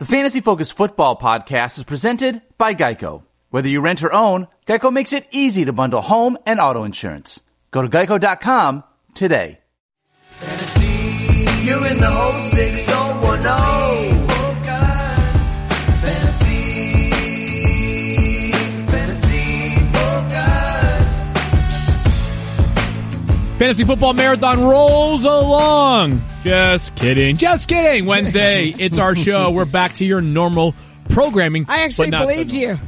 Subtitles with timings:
[0.00, 3.22] The Fantasy Focus Football Podcast is presented by Geico.
[3.50, 7.40] Whether you rent or own, Geico makes it easy to bundle home and auto insurance.
[7.70, 8.82] Go to geico.com
[9.14, 9.60] today.
[10.30, 14.26] Fantasy, you're in the 06010.
[14.26, 15.58] Focus.
[16.02, 17.10] Fantasy,
[18.90, 21.32] fantasy focus.
[23.60, 26.20] Fantasy Football Marathon rolls along.
[26.44, 27.36] Just kidding.
[27.38, 28.04] Just kidding.
[28.04, 29.50] Wednesday, it's our show.
[29.50, 30.74] We're back to your normal
[31.08, 31.64] programming.
[31.68, 32.78] I actually but not believed you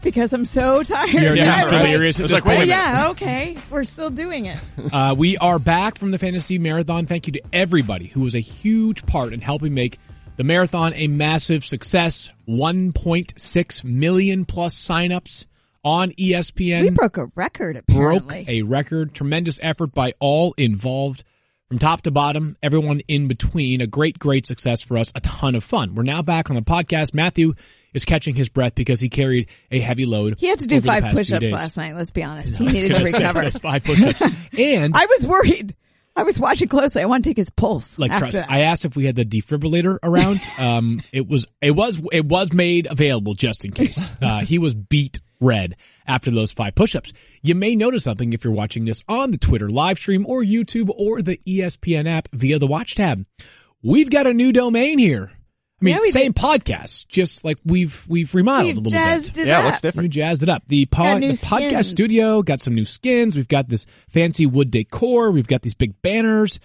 [0.00, 1.10] because I'm so tired.
[1.10, 1.82] You're Yeah, just right.
[1.84, 2.68] delirious at It was this like, wait a point.
[2.70, 2.80] minute.
[2.82, 3.56] yeah, okay.
[3.70, 4.58] We're still doing it.
[4.92, 7.06] Uh, we are back from the Fantasy Marathon.
[7.06, 9.98] Thank you to everybody who was a huge part in helping make
[10.36, 12.30] the marathon a massive success.
[12.48, 15.44] 1.6 million plus signups
[15.84, 16.82] on ESPN.
[16.82, 19.14] We broke a record Apparently, broke a record.
[19.14, 21.24] Tremendous effort by all involved
[21.72, 23.80] from top to bottom, everyone in between.
[23.80, 25.10] A great, great success for us.
[25.14, 25.94] A ton of fun.
[25.94, 27.14] We're now back on the podcast.
[27.14, 27.54] Matthew
[27.94, 30.36] is catching his breath because he carried a heavy load.
[30.38, 31.96] he had to do five push-ups last night.
[31.96, 32.58] Let's be honest.
[32.58, 33.50] He needed to recover.
[33.52, 34.20] five push-ups.
[34.58, 35.74] And I was worried.
[36.16, 37.02] I was watching closely.
[37.02, 37.98] I want to take his pulse.
[37.98, 38.50] like trust, that.
[38.50, 40.48] I asked if we had the defibrillator around.
[40.58, 43.98] Um, it was it was it was made available just in case.
[44.22, 45.74] Uh, he was beet red
[46.06, 47.12] after those five push-ups.
[47.42, 50.90] You may notice something if you're watching this on the Twitter live stream or YouTube
[50.96, 53.26] or the ESPN app via the Watch tab.
[53.82, 55.32] We've got a new domain here.
[55.82, 59.34] I mean, Yeah, we same podcast, just like we've we've remodeled We've a little jazzed
[59.34, 59.42] bit.
[59.42, 59.64] it Yeah, up.
[59.64, 60.04] what's different?
[60.04, 60.62] We jazzed it up.
[60.68, 61.88] The, Got pod, the podcast skins.
[61.88, 63.34] studio got some new skins.
[63.36, 65.30] We've got this fancy wood decor.
[65.32, 66.60] We've got these big banners.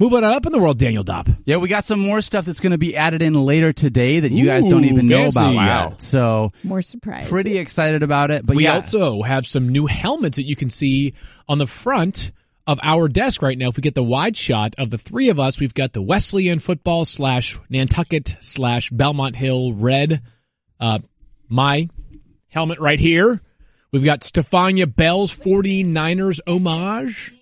[0.00, 1.38] Moving on up in the world, Daniel Dopp.
[1.44, 4.30] Yeah, we got some more stuff that's going to be added in later today that
[4.30, 5.38] you guys don't Ooh, even know fancy.
[5.40, 5.88] about Wow.
[5.90, 6.02] yet.
[6.02, 7.26] So More surprise.
[7.28, 8.46] pretty excited about it.
[8.46, 11.14] But we yeah, also have some new helmets that you can see
[11.48, 12.30] on the front
[12.68, 13.68] of our desk right now.
[13.70, 16.58] If we get the wide shot of the three of us, we've got the Wesleyan
[16.60, 20.22] football slash Nantucket slash Belmont Hill red,
[20.78, 20.98] uh,
[21.48, 21.88] my
[22.48, 23.40] helmet right here.
[23.90, 27.32] We've got Stefania Bell's 49ers homage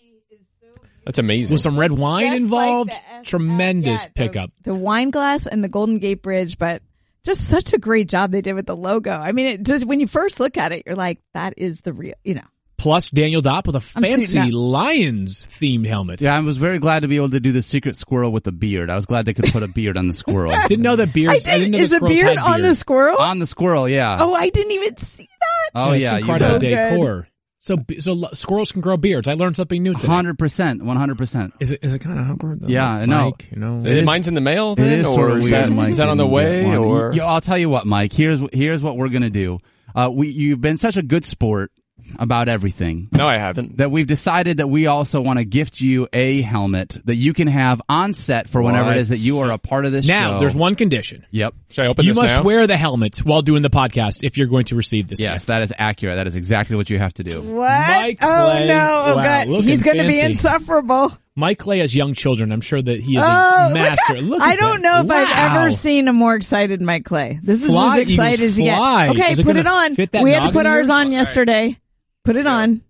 [1.05, 1.55] That's amazing.
[1.55, 2.91] with some red wine Just involved.
[2.93, 4.51] like Tremendous yeah, the- pickup.
[4.63, 6.83] The wine glass and the Golden Gate Bridge, but
[7.25, 9.11] just such a great job they did with the logo.
[9.11, 11.93] I mean, it just when you first look at it, you're like, that is the
[11.93, 12.43] real, you know.
[12.87, 14.53] Plus Daniel Dopp with a I'm suiting fancy.
[14.53, 16.21] Lions themed helmet.
[16.21, 18.53] yeah, I was very glad to be able to do the secret squirrel with a
[18.53, 18.91] beard.
[18.91, 20.53] I was glad they could put a beard on the squirrel.
[20.69, 21.49] Didn't know that I beards.
[21.49, 21.59] I, did.
[21.59, 23.19] didn't know Is the a squirrels beard had on the squirrel?
[23.19, 24.19] on the squirrel, yeah.
[24.21, 25.71] oh, I didn't even see that.
[25.75, 26.69] Oh, it's yeah, incredible So good.
[26.91, 27.29] decor.
[27.59, 29.27] So so squirrels can grow beards.
[29.27, 30.07] I learned something new today.
[30.07, 31.55] hundred percent, one hundred percent.
[31.59, 32.69] Is it is it kind of awkward though?
[32.69, 33.25] Yeah, I know.
[33.25, 33.79] Mike, you know.
[33.79, 35.65] Is It is- mine's in the mail It then, is or sort of is weird.
[35.65, 38.13] that, Mike is that on the way, or You- I'll tell you what, Mike.
[38.13, 39.59] Here's here's what we're gonna do.
[39.93, 41.73] Uh, we you've been such a good sport
[42.19, 43.77] about everything no, I haven't.
[43.79, 47.49] that we've decided that we also want to gift you a helmet that you can
[47.49, 48.97] have on set for whenever it What?
[48.99, 50.41] is that you are a part of this now show.
[50.41, 51.27] there's one condition.
[51.31, 51.55] Yep.
[51.71, 52.43] Should I open You this must now?
[52.45, 55.21] wear the helmet while doing the podcast if you're going to receive this.
[55.21, 56.17] Yes, that is accurate.
[56.17, 57.43] That is exactly what you have to do.
[57.43, 57.69] What?
[57.69, 58.67] Mike oh Clay.
[58.69, 59.03] no!
[59.07, 60.33] Oh Wow, god, looking he's going to be fancy.
[60.33, 61.17] insufferable.
[61.39, 62.51] Mike Clay has young children.
[62.51, 64.17] I'm sure that he is Oh, a look master.
[64.17, 64.89] at- Look I don't that.
[64.89, 65.61] know if I've Wow.
[65.65, 67.39] ever seen a more excited Mike Clay.
[67.43, 68.77] This is Fly, as excited as he get.
[68.79, 69.09] fly.
[69.11, 69.95] Okay, Is it put gonna it on.
[69.97, 70.91] fit that We had to noggin put of ours yours?
[70.91, 71.79] on yesterday.
[72.27, 72.83] Put it on.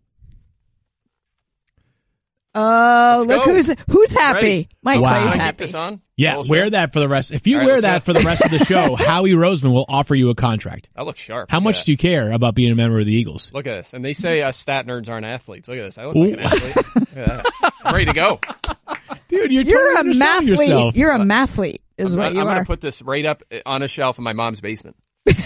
[2.54, 3.52] Oh, Let's look go.
[3.54, 4.34] who's who's happy.
[4.46, 4.68] Ready.
[4.82, 5.10] Mike Wow.
[5.10, 5.64] Clay's Can I keep happy.
[5.66, 6.00] this on?
[6.16, 6.50] Yeah, Bullshit.
[6.50, 7.30] wear that for the rest.
[7.32, 9.84] If you All right, wear that for the rest of the show, Howie Roseman will
[9.86, 10.88] offer you a contract.
[10.96, 11.50] I look sharp.
[11.50, 13.50] How much at do you care about being a member of the Eagles?
[13.52, 13.92] Look at this.
[13.92, 15.68] And they say us stat nerds aren't athletes.
[15.68, 15.98] Look at this.
[15.98, 16.76] I look like an athlete.
[16.76, 16.86] Look
[17.18, 17.72] at that.
[17.84, 18.40] I'm ready to go.
[19.28, 20.48] Dude, you're, You're a totally underselling mathlete.
[20.48, 20.96] yourself.
[20.96, 23.88] You're a mathlete, is I'm, what I'm you gonna put this right up on a
[23.88, 24.96] shelf in my mom's basement.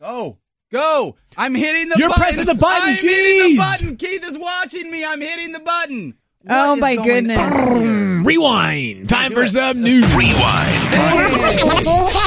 [0.00, 0.38] Go,
[0.72, 1.16] go!
[1.36, 2.00] I'm hitting the button.
[2.00, 2.22] You're button.
[2.22, 3.96] pressing the button, I'm hitting the button.
[3.98, 5.04] Keith is watching me.
[5.04, 6.14] I'm hitting the button.
[6.48, 7.38] Oh, my goodness.
[7.38, 7.52] on?
[7.52, 9.10] Mm, rewind.
[9.10, 9.50] Time for it.
[9.50, 10.06] some news.
[10.16, 10.94] Rewind.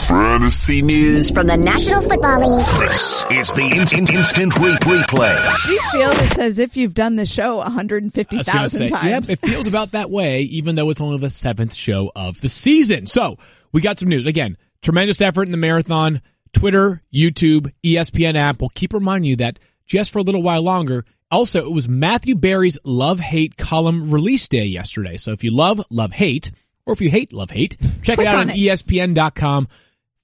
[0.03, 1.13] Fantasy news.
[1.13, 2.65] News from the National Football League.
[2.89, 5.67] This is the instant, instant re- replay.
[5.67, 9.29] You feel it's as if you've done the show I was gonna 150,000 times.
[9.29, 12.49] Yep, it feels about that way, even though it's only the seventh show of the
[12.49, 13.07] season.
[13.07, 13.39] So
[13.71, 14.27] we got some news.
[14.27, 16.21] Again, tremendous effort in the marathon.
[16.53, 21.03] Twitter, YouTube, ESPN app will keep reminding you that just for a little while longer.
[21.29, 25.17] Also, it was Matthew Berry's love hate column release day yesterday.
[25.17, 26.51] So if you love love hate,
[26.85, 28.55] or if you hate love hate, check Click it out on on it.
[28.57, 29.67] ESPN.com.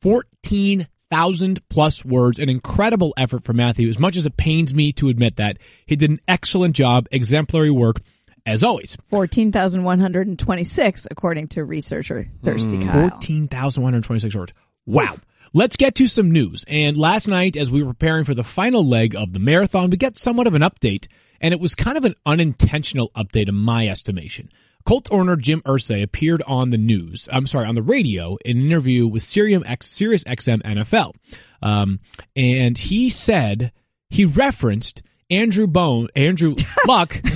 [0.01, 3.89] Fourteen thousand plus words, an incredible effort for Matthew.
[3.89, 7.71] As much as it pains me to admit that, he did an excellent job, exemplary
[7.71, 7.95] work
[8.45, 8.95] as always.
[9.09, 12.85] 14,126 according to researcher Thirsty Mm.
[12.85, 13.09] Kyle.
[13.09, 14.53] 14,126 words.
[14.85, 15.17] Wow.
[15.53, 16.63] Let's get to some news.
[16.67, 19.97] And last night, as we were preparing for the final leg of the marathon, we
[19.97, 21.07] got somewhat of an update,
[21.41, 24.49] and it was kind of an unintentional update in my estimation.
[24.85, 27.27] Colts owner Jim Irsay appeared on the news.
[27.31, 31.13] I'm sorry, on the radio in an interview with Sirius X, Sirius XM NFL,
[31.61, 31.99] um,
[32.35, 33.71] and he said
[34.09, 36.55] he referenced Andrew Bone, Andrew
[36.87, 37.21] Luck.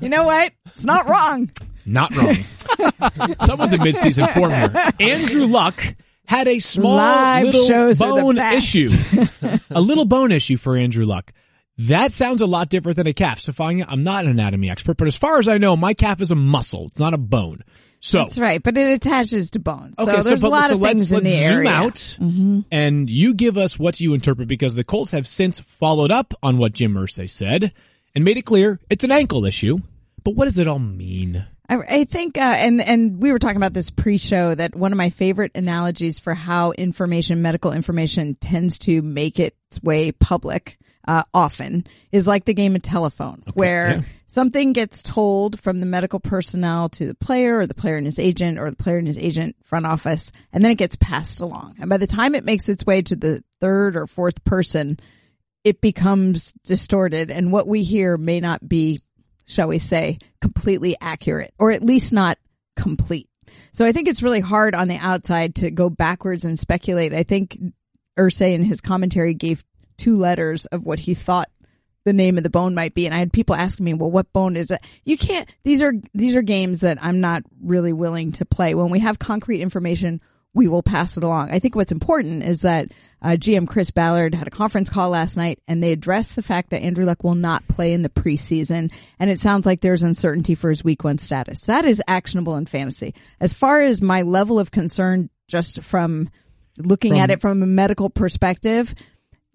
[0.00, 0.52] You know what?
[0.66, 1.50] It's not wrong.
[1.86, 2.44] Not wrong.
[3.44, 4.92] Someone's in midseason form here.
[5.00, 5.94] Andrew Luck
[6.26, 8.88] had a small Live little bone issue.
[9.70, 11.32] a little bone issue for Andrew Luck.
[11.78, 13.40] That sounds a lot different than a calf.
[13.40, 16.30] Sophia, I'm not an anatomy expert, but as far as I know, my calf is
[16.30, 16.86] a muscle.
[16.86, 17.62] It's not a bone.
[18.00, 19.98] So That's right, but it attaches to bones.
[19.98, 21.70] Okay, so there's but- a lot so of let's, things in let's the zoom area.
[21.70, 22.60] out Mm-hmm.
[22.70, 26.58] and you give us what you interpret because the Colts have since followed up on
[26.58, 27.72] what Jim Irsay said
[28.14, 29.78] and made it clear it's an ankle issue.
[30.22, 31.46] But what does it all mean?
[31.68, 34.98] I, I think, uh, and and we were talking about this pre-show that one of
[34.98, 41.22] my favorite analogies for how information, medical information, tends to make its way public uh,
[41.32, 44.02] often is like the game of telephone, where yeah.
[44.26, 48.18] something gets told from the medical personnel to the player, or the player and his
[48.18, 51.76] agent, or the player and his agent front office, and then it gets passed along.
[51.80, 54.98] And by the time it makes its way to the third or fourth person,
[55.62, 59.00] it becomes distorted, and what we hear may not be
[59.46, 62.38] shall we say, completely accurate, or at least not
[62.76, 63.28] complete.
[63.72, 67.12] So I think it's really hard on the outside to go backwards and speculate.
[67.12, 67.58] I think
[68.18, 69.64] Irsay in his commentary gave
[69.96, 71.50] two letters of what he thought
[72.04, 73.06] the name of the bone might be.
[73.06, 74.80] And I had people asking me, well, what bone is it?
[75.04, 78.74] You can't, these are, these are games that I'm not really willing to play.
[78.74, 80.20] When we have concrete information,
[80.52, 81.50] we will pass it along.
[81.50, 82.92] I think what's important is that
[83.24, 86.70] uh, GM Chris Ballard had a conference call last night and they addressed the fact
[86.70, 88.92] that Andrew Luck will not play in the preseason.
[89.18, 91.62] And it sounds like there's uncertainty for his week one status.
[91.62, 93.14] That is actionable in fantasy.
[93.40, 96.28] As far as my level of concern, just from
[96.76, 98.94] looking From- at it from a medical perspective,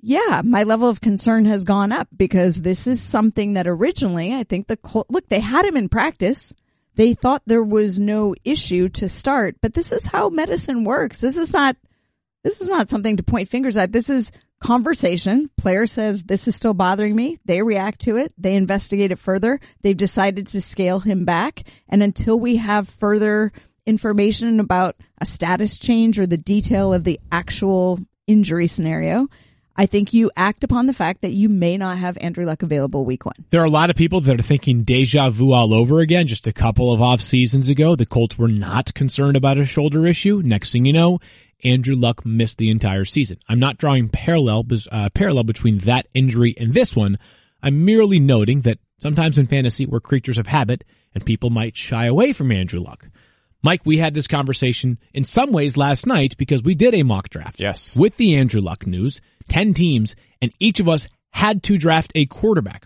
[0.01, 4.45] yeah, my level of concern has gone up because this is something that originally I
[4.45, 6.55] think the Col- look they had him in practice.
[6.95, 11.19] They thought there was no issue to start, but this is how medicine works.
[11.19, 11.75] This is not
[12.43, 13.91] this is not something to point fingers at.
[13.91, 15.49] This is conversation.
[15.57, 17.37] Player says this is still bothering me.
[17.45, 18.33] They react to it.
[18.37, 19.59] They investigate it further.
[19.81, 21.63] They've decided to scale him back.
[21.87, 23.51] And until we have further
[23.85, 29.27] information about a status change or the detail of the actual injury scenario,
[29.75, 33.05] I think you act upon the fact that you may not have Andrew Luck available
[33.05, 33.35] week one.
[33.49, 36.27] There are a lot of people that are thinking deja vu all over again.
[36.27, 40.05] Just a couple of off seasons ago, the Colts were not concerned about a shoulder
[40.05, 40.41] issue.
[40.43, 41.19] Next thing you know,
[41.63, 43.39] Andrew Luck missed the entire season.
[43.47, 47.17] I'm not drawing parallel uh, parallel between that injury and this one.
[47.61, 50.83] I'm merely noting that sometimes in fantasy we're creatures of habit
[51.13, 53.09] and people might shy away from Andrew Luck.
[53.61, 57.29] Mike, we had this conversation in some ways last night because we did a mock
[57.29, 57.59] draft.
[57.59, 57.95] Yes.
[57.95, 59.19] With the Andrew Luck news,
[59.49, 62.85] 10 teams, and each of us had to draft a quarterback.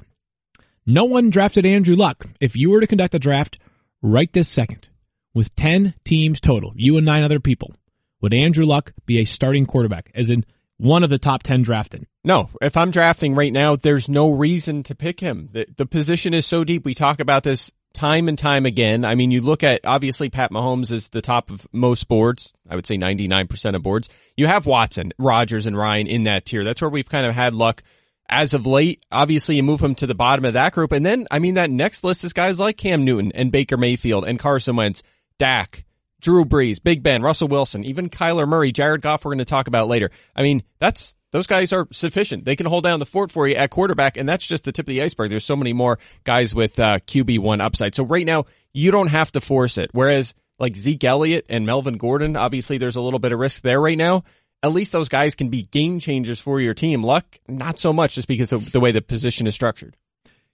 [0.85, 2.25] No one drafted Andrew Luck.
[2.39, 3.59] If you were to conduct a draft
[4.01, 4.89] right this second
[5.33, 7.75] with 10 teams total, you and nine other people,
[8.23, 10.45] would Andrew Luck be a starting quarterback, as in
[10.77, 12.07] one of the top 10 drafted?
[12.23, 15.49] No, if I'm drafting right now, there's no reason to pick him.
[15.51, 16.85] The, the position is so deep.
[16.85, 19.03] We talk about this time and time again.
[19.03, 22.53] I mean, you look at obviously Pat Mahomes is the top of most boards.
[22.69, 24.07] I would say 99% of boards.
[24.37, 26.63] You have Watson, Rodgers, and Ryan in that tier.
[26.63, 27.83] That's where we've kind of had luck
[28.29, 29.05] as of late.
[29.11, 30.93] Obviously, you move him to the bottom of that group.
[30.93, 34.25] And then, I mean, that next list is guys like Cam Newton and Baker Mayfield
[34.25, 35.03] and Carson Wentz,
[35.37, 35.83] Dak,
[36.23, 39.67] Drew Brees, Big Ben, Russell Wilson, even Kyler Murray, Jared Goff, we're going to talk
[39.67, 40.09] about later.
[40.35, 42.45] I mean, that's, those guys are sufficient.
[42.45, 44.85] They can hold down the fort for you at quarterback, and that's just the tip
[44.85, 45.29] of the iceberg.
[45.29, 47.93] There's so many more guys with uh, QB1 upside.
[47.93, 49.89] So right now, you don't have to force it.
[49.91, 53.81] Whereas, like Zeke Elliott and Melvin Gordon, obviously there's a little bit of risk there
[53.81, 54.23] right now.
[54.63, 57.03] At least those guys can be game changers for your team.
[57.03, 59.97] Luck, not so much just because of the way the position is structured.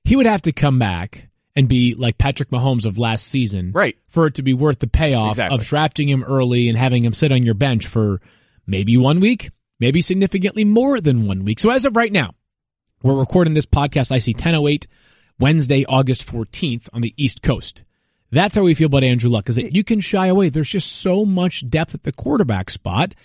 [0.04, 3.74] He would have to come back and be like Patrick Mahomes of last season.
[3.74, 3.98] Right.
[4.08, 5.58] For it to be worth the payoff Exactly.
[5.60, 8.22] of drafting him early and having him sit on your bench for
[8.66, 11.60] maybe one week, maybe significantly more than one week.
[11.60, 12.34] So as of right now,
[13.04, 14.12] we're recording this podcast.
[14.12, 14.88] I see 1008
[15.38, 17.84] Wednesday, August 14th on the East Coast.
[18.32, 20.48] That's how we feel about Andrew Luck is that you can shy away.
[20.50, 23.16] There's just so much depth at the quarterback spot.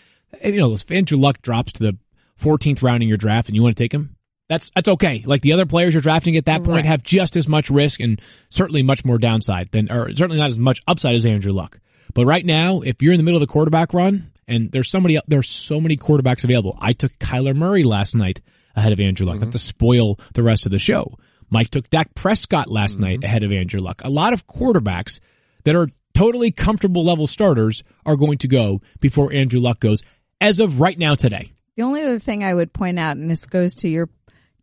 [0.45, 1.99] You know, if Andrew Luck drops to the
[2.41, 4.14] 14th round in your draft and you want to take him,
[4.49, 5.23] that's, that's okay.
[5.25, 6.85] Like the other players you're drafting at that point Right.
[6.87, 8.21] have just as much risk and
[8.51, 11.79] certainly much more downside than, or certainly not as much upside as Andrew Luck.
[12.15, 15.19] But right now, if you're in the middle of the quarterback run and there's somebody,
[15.27, 16.79] there's so many quarterbacks available.
[16.81, 18.41] I took Kyler Murray last night
[18.77, 19.51] ahead of Andrew Luck, not mm-hmm.
[19.51, 21.19] to spoil the rest of the show.
[21.51, 23.27] Mike took Dak Prescott last night mm-hmm.
[23.27, 24.03] ahead of Andrew Luck.
[24.05, 25.21] A lot of quarterbacks
[25.65, 30.03] that are totally comfortable level starters are going to go before Andrew Luck goes
[30.41, 31.53] as of right now today.
[31.77, 34.09] The only other thing I would point out, and this goes to your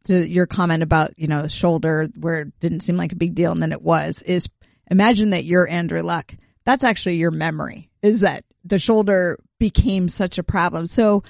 [0.06, 3.52] to your comment about you know shoulder where it didn't seem like a big deal
[3.52, 4.48] and then it was, is
[4.90, 6.34] imagine that you're Andrew Luck.
[6.66, 10.88] That's actually your memory is that the shoulder became such a problem.
[10.88, 11.24] So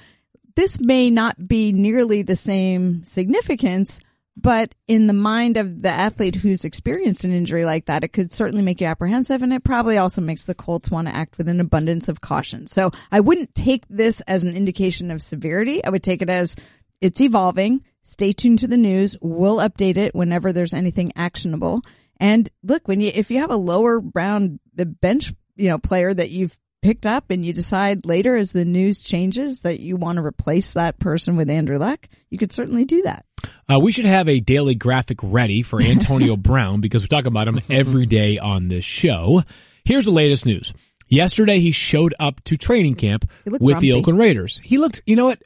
[0.54, 4.00] this may not be nearly the same significance,
[4.36, 8.32] but in the mind of the athlete who's experienced an injury like that, it could
[8.32, 11.48] certainly make you apprehensive and it probably also makes the Colts want to act with
[11.48, 12.66] an abundance of caution.
[12.66, 15.84] So I wouldn't take this as an indication of severity.
[15.84, 16.56] I would take it as
[17.00, 17.84] it's evolving.
[18.12, 19.16] Stay tuned to the news.
[19.22, 21.80] We'll update it whenever there's anything actionable.
[22.20, 26.12] And look, when you, if you have a lower round the bench, you know, player
[26.12, 30.16] that you've picked up and you decide later as the news changes that you want
[30.16, 33.24] to replace that person with Andrew Luck, you could certainly do that.
[33.66, 37.48] Uh, we should have a daily graphic ready for Antonio Brown because we talk about
[37.48, 39.42] him every day on this show.
[39.84, 40.74] Here's the latest news.
[41.08, 43.92] Yesterday, he showed up to training camp with looked the.
[43.92, 44.60] Oakland Raiders.
[44.62, 45.42] He looked, you know what?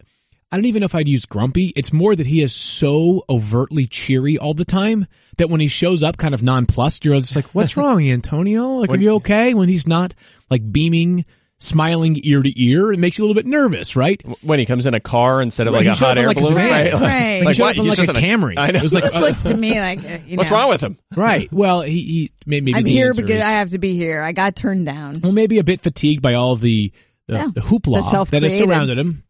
[0.52, 1.72] I don't even know if I'd use grumpy.
[1.74, 5.06] It's more that he is so overtly cheery all the time
[5.38, 8.68] that when he shows up kind of nonplussed, you're just like, what's wrong, Antonio?
[8.76, 9.54] Like, are you okay?
[9.54, 10.14] When he's not
[10.48, 11.24] like beaming,
[11.58, 14.22] smiling ear to ear, it makes you a little bit nervous, right?
[14.42, 16.40] When he comes in a car instead of Right, like a hot air like a
[16.40, 16.70] balloon, van.
[16.70, 16.92] right?
[17.02, 17.38] Right.
[17.40, 17.70] He Like, showed what?
[17.70, 18.54] up in He's like just a in Camry.
[18.56, 18.78] I know.
[18.78, 20.96] It was like, Just looked to me like, uh, you What's know, wrong with him?
[21.16, 21.50] right.
[21.50, 24.22] Well, he, he maybe I'm here answer because is- I have to be here.
[24.22, 25.20] I got turned down.
[25.22, 26.92] well, maybe a bit fatigued by all the
[27.26, 27.48] the, Yeah.
[27.52, 29.24] the hoopla The that has surrounded him.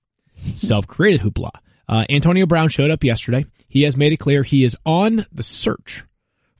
[0.55, 1.51] Self-created hoopla.
[1.89, 3.47] Uh, Antonio Brown showed up yesterday.
[3.69, 6.05] He has made it clear he is on the search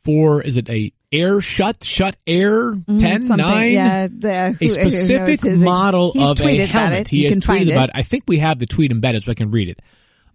[0.03, 4.69] for is it a air shut shut air ten Something, nine yeah, the, who- a
[4.69, 7.09] specific his- model of a helmet.
[7.09, 7.97] He You has tweeted about it.
[7.97, 9.81] I think we have the tweet embedded so I can read it.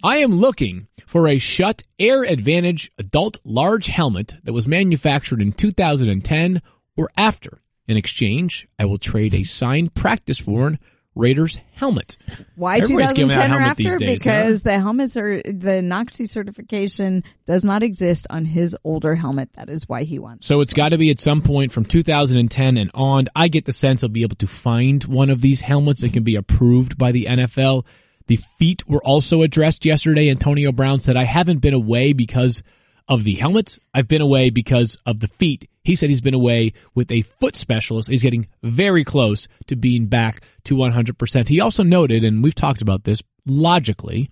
[0.03, 5.51] I am looking for a Schutt Air Advantage adult large helmet that was manufactured in
[5.53, 6.62] 2010
[6.98, 7.60] or after.
[7.88, 10.79] In exchange, I will trade a signed practice worn
[11.15, 12.18] Raiders helmet.
[12.56, 13.84] Why Everybody's giving out 2010 or helmet after?
[13.84, 19.15] these days, because the helmets are the NOCSAE certification does not exist on his older
[19.15, 19.50] helmet.
[19.53, 20.48] That is why he wants.
[20.48, 23.27] So it's got to be at some point from 2010 and on.
[23.36, 26.24] I get the sense he'll be able to find one of these helmets that can
[26.24, 27.86] be approved by the NFL.
[28.27, 30.30] The feet were also addressed yesterday.
[30.30, 32.63] Antonio Brown said, I haven't been away because
[33.08, 33.77] of the helmet.
[33.93, 35.70] I've been away because of the feet.
[35.84, 38.10] He said he's been away with a foot specialist.
[38.10, 41.48] He's getting very close to being back to 100%.
[41.48, 44.29] He also noted, and we've talked about this logically,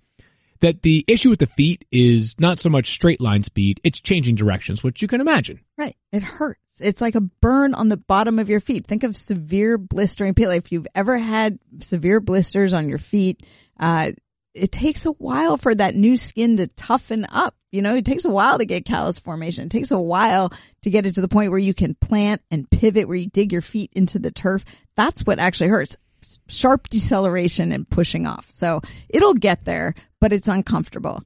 [0.62, 4.36] that the issue with the feet is not so much straight line speed, it's changing
[4.36, 5.62] directions, which you can imagine.
[5.78, 5.96] Right.
[6.12, 6.60] It hurts.
[6.80, 8.86] It's like a burn on the bottom of your feet.
[8.86, 10.48] Think of severe blistering pain.
[10.48, 13.46] Like if you've ever had severe blisters on your feet,
[13.80, 14.12] uh,
[14.54, 17.56] it takes a while for that new skin to toughen up.
[17.72, 19.66] You know, it takes a while to get callus formation.
[19.66, 20.52] It takes a while
[20.82, 23.52] to get it to the point where you can plant and pivot, where you dig
[23.52, 24.66] your feet into the turf.
[24.96, 25.96] That's what actually hurts.
[26.48, 28.48] Sharp deceleration and pushing off.
[28.50, 31.24] So it'll get there, but it's uncomfortable.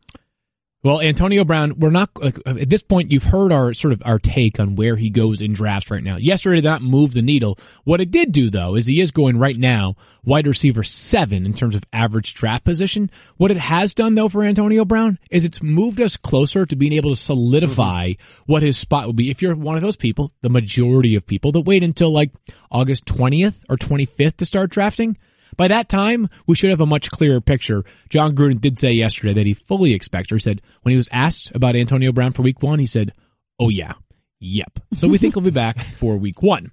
[0.83, 3.09] Well, Antonio Brown, we're not like, at this point.
[3.09, 6.17] You've heard our sort of our take on where he goes in drafts right now.
[6.17, 7.57] Yesterday did not move the needle.
[7.85, 11.53] What it did do though is he is going right now wide receiver seven in
[11.53, 13.09] terms of average draft position.
[13.37, 16.93] What it has done though for Antonio Brown is it's moved us closer to being
[16.93, 18.43] able to solidify mm-hmm.
[18.51, 19.29] what his spot will be.
[19.29, 22.31] If you're one of those people, the majority of people that wait until like
[22.69, 25.17] August 20th or 25th to start drafting.
[25.57, 27.83] By that time, we should have a much clearer picture.
[28.09, 31.51] Jon Gruden did say yesterday that he fully expects, or said when he was asked
[31.55, 33.13] about Antonio Brown for week one, he said,
[33.59, 33.93] Oh yeah,
[34.39, 34.79] yep.
[34.95, 36.71] So we think he'll be back for week one.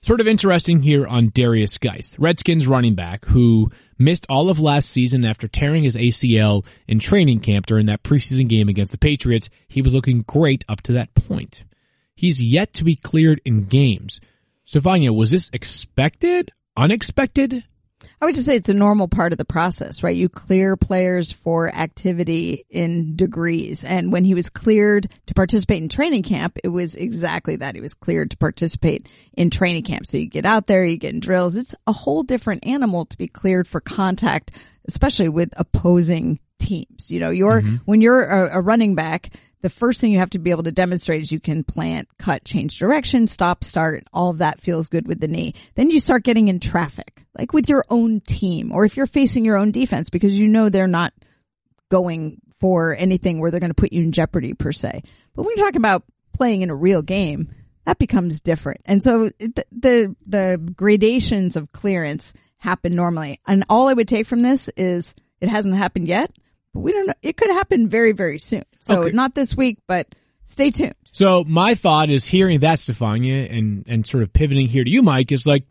[0.00, 4.88] Sort of interesting here on Derrius Guice, Redskins running back who missed all of last
[4.90, 9.50] season after tearing his ACL in training camp during that preseason game against the Patriots.
[9.66, 11.64] He was looking great up to that point.
[12.14, 14.20] He's yet to be cleared in games.
[14.64, 16.52] Stefania, was this expected?
[16.76, 17.64] Unexpected?
[18.20, 20.16] I would just say it's a normal part of the process, right?
[20.16, 23.84] You clear players for activity in degrees.
[23.84, 27.76] And when he was cleared to participate in training camp, it was exactly that.
[27.76, 30.06] He was cleared to participate in training camp.
[30.06, 31.54] So you get out there, you get in drills.
[31.54, 34.50] It's a whole different animal to be cleared for contact,
[34.88, 37.10] especially with opposing teams.
[37.12, 37.76] You know, you're, mm-hmm.
[37.84, 40.72] when you're a, a running back, the first thing you have to be able to
[40.72, 44.04] demonstrate is you can plant, cut, change direction, stop, start.
[44.12, 45.54] All of that feels good with the knee.
[45.74, 49.44] Then you start getting in traffic, like with your own team, or if you're facing
[49.44, 51.12] your own defense because you know they're not
[51.90, 55.02] going for anything where they're going to put you in jeopardy per se.
[55.34, 57.52] But when you're talking about playing in a real game,
[57.84, 58.82] that becomes different.
[58.84, 63.40] And so the, the, gradations of clearance happen normally.
[63.46, 66.30] And all I would take from this is it hasn't happened yet,
[66.78, 67.14] but we don't know.
[67.22, 68.64] It could happen very, very soon.
[68.78, 69.14] So Okay.
[69.14, 70.14] not this week, but
[70.46, 70.94] stay tuned.
[71.12, 75.02] So my thought is hearing that, Stefania, and and sort of pivoting here to you,
[75.02, 75.64] Mike, is like,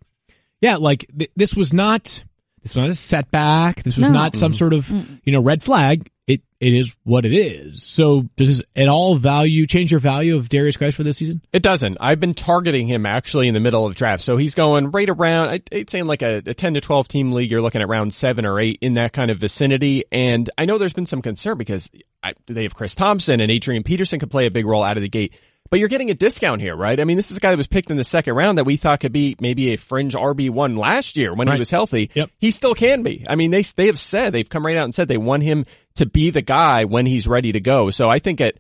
[0.61, 2.23] yeah, like th- this was not
[2.63, 3.83] this was not a setback.
[3.83, 4.13] This was No.
[4.13, 4.57] not some mm-hmm.
[4.57, 4.89] sort of
[5.23, 6.09] you know red flag.
[6.27, 7.81] It it is what it is.
[7.83, 11.41] So does this at all value change your value of Derrius Guice for this season?
[11.53, 11.97] It doesn't.
[12.01, 14.23] I've been targeting him actually in the middle of draft.
[14.23, 17.31] So he's going right around, I'd say in like a, a 10 to 12 team
[17.31, 20.03] league, you're looking at round seven or eight in that kind of vicinity.
[20.11, 21.89] And I know there's been some concern because
[22.21, 25.03] I, they have Chris Thompson and Adrian Peterson could play a big role out of
[25.03, 25.33] the gate.
[25.69, 26.99] But you're getting a discount here, right?
[26.99, 28.77] I mean, this is a guy that was picked in the second round that we
[28.77, 31.55] thought could be maybe a fringe RB1 last year when Right.
[31.55, 32.09] he was healthy.
[32.13, 32.29] Yep.
[32.39, 33.25] He still can be.
[33.29, 35.65] I mean, they, they have said, they've come right out and said they want him
[35.95, 37.89] to be the guy when he's ready to go.
[37.89, 38.55] So I think at,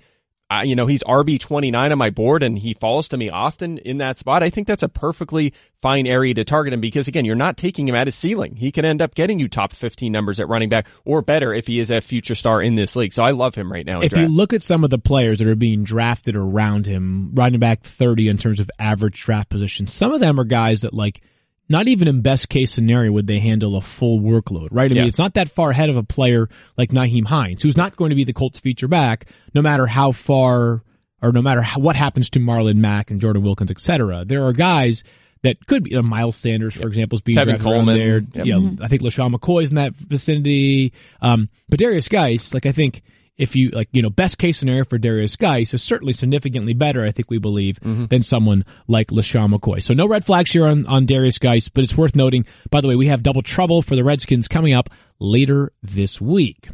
[0.49, 3.77] uh, you know, he's RB 29 on my board and he falls to me often
[3.79, 4.43] in that spot.
[4.43, 7.85] I think that's a perfectly fine area to target him because again, you're not taking
[7.85, 8.55] him at his ceiling.
[8.55, 11.67] He can end up getting you top 15 numbers at running back or better if
[11.67, 13.11] he is a future star in this league.
[13.11, 13.99] So I love him right now.
[13.99, 14.29] If draft.
[14.29, 17.83] you look at some of the players that are being drafted around him, running back
[17.83, 21.21] 30 in terms of average draft position, some of them are guys that like,
[21.69, 24.89] not even in best case scenario would they handle a full workload, right?
[24.91, 26.47] I mean, it's not that far ahead of a player
[26.77, 30.11] like Nyheim Hines, who's not going to be the Colts feature back, no matter how
[30.11, 30.83] far
[31.21, 34.23] or no matter how, what happens to Marlon Mack and Jordan Wilkins, et cetera.
[34.23, 35.03] There are guys
[35.41, 37.97] that could be, uh, Miles Sanders, for example, is being Tevin drafted around Coleman.
[37.97, 38.19] there.
[38.19, 38.45] Yep.
[38.45, 40.93] Yeah, I think LeSean McCoy's in that vicinity.
[41.21, 43.01] Um, but Derrius Guice, like I think
[43.37, 47.05] if you like, you know, best case scenario for Derrius Guice is certainly significantly better,
[47.05, 49.83] I think we believe, than someone like LeSean McCoy.
[49.83, 52.87] So no red flags here on, on Derrius Guice, but it's worth noting, by the
[52.87, 54.89] way, we have double trouble for the Redskins coming up
[55.19, 56.69] later this week.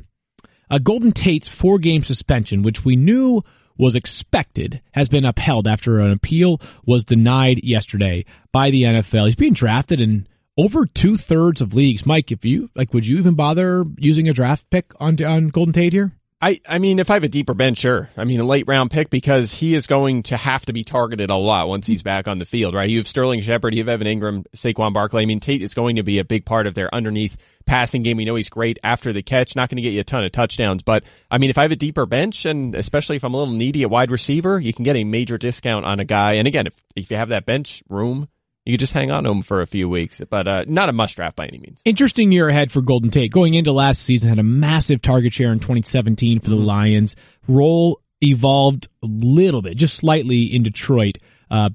[0.70, 3.44] Uh, Golden Tate's four game suspension, which we knew
[3.78, 9.26] was expected, has been upheld after an appeal was denied yesterday by the NFL.
[9.26, 10.28] He's being drafted in
[10.58, 12.06] over two thirds of leagues.
[12.06, 15.74] Mike, if you like, would you even bother using a draft pick on on Golden
[15.74, 16.12] Tate here?
[16.44, 18.10] I, I mean, if I have a deeper bench, sure.
[18.18, 21.30] I mean, a late round pick because he is going to have to be targeted
[21.30, 22.90] a lot once he's back on the field, right?
[22.90, 25.24] You have Sterling Shepard, you have Evan Engram, Saquon Barkley.
[25.24, 28.18] I mean, Tate is going to be a big part of their underneath passing game.
[28.18, 30.34] We know he's great after the catch, not going to get you a ton of
[30.34, 33.38] touchdowns, but I mean, if I have a deeper bench and especially if I'm a
[33.38, 36.34] little needy at wide receiver, you can get a major discount on a guy.
[36.34, 38.28] And again, if, if you have that bench room,
[38.66, 40.94] you could just hang on to him for a few weeks, but uh, not a
[40.94, 41.82] must draft by any means.
[41.84, 43.32] Interesting year ahead for Golden Tate.
[43.32, 47.16] Going into last season, had a massive target share in 2017 for the Lions.
[47.48, 51.18] Role evolved a little bit, just slightly in Detroit.
[51.52, 51.72] Uh,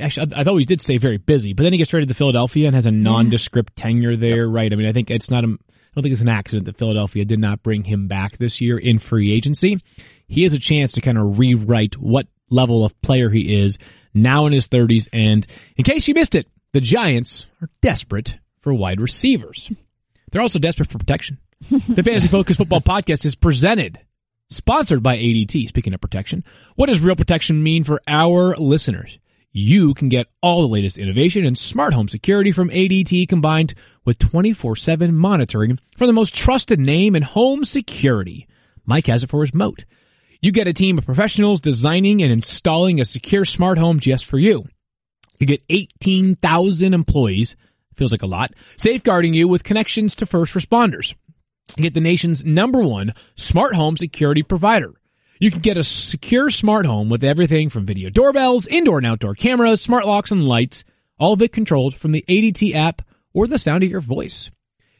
[0.00, 2.14] actually, I, I thought he did stay very busy, but then he gets traded to
[2.14, 4.72] Philadelphia and has a nondescript tenure there, right?
[4.72, 5.50] I mean, I think it's not a, I
[5.96, 9.00] don't think it's an accident that Philadelphia did not bring him back this year in
[9.00, 9.82] free agency.
[10.28, 13.76] He has a chance to kind of rewrite what level of player he is
[14.22, 15.08] now in his 30s.
[15.12, 19.70] And in case you missed it, the Giants are desperate for wide receivers.
[20.30, 21.38] They're also desperate for protection.
[21.70, 23.98] The Fantasy Focus Football Podcast is presented,
[24.50, 25.68] sponsored by ADT.
[25.68, 26.44] Speaking of protection,
[26.76, 29.18] what does real protection mean for our listeners?
[29.50, 34.18] You can get all the latest innovation and smart home security from ADT combined with
[34.18, 38.46] 24-7 monitoring from the most trusted name in home security.
[38.84, 39.84] Mike has it for his moat.
[40.40, 44.38] You get a team of professionals designing and installing a secure smart home just for
[44.38, 44.68] you.
[45.40, 47.56] You get 18,000 employees,
[47.96, 51.14] feels like a lot, safeguarding you with connections to first responders.
[51.76, 54.94] You get the nation's number one smart home security provider.
[55.40, 59.34] You can get a secure smart home with everything from video doorbells, indoor and outdoor
[59.34, 60.84] cameras, smart locks and lights,
[61.18, 64.50] all of it controlled from the ADT app or the sound of your voice.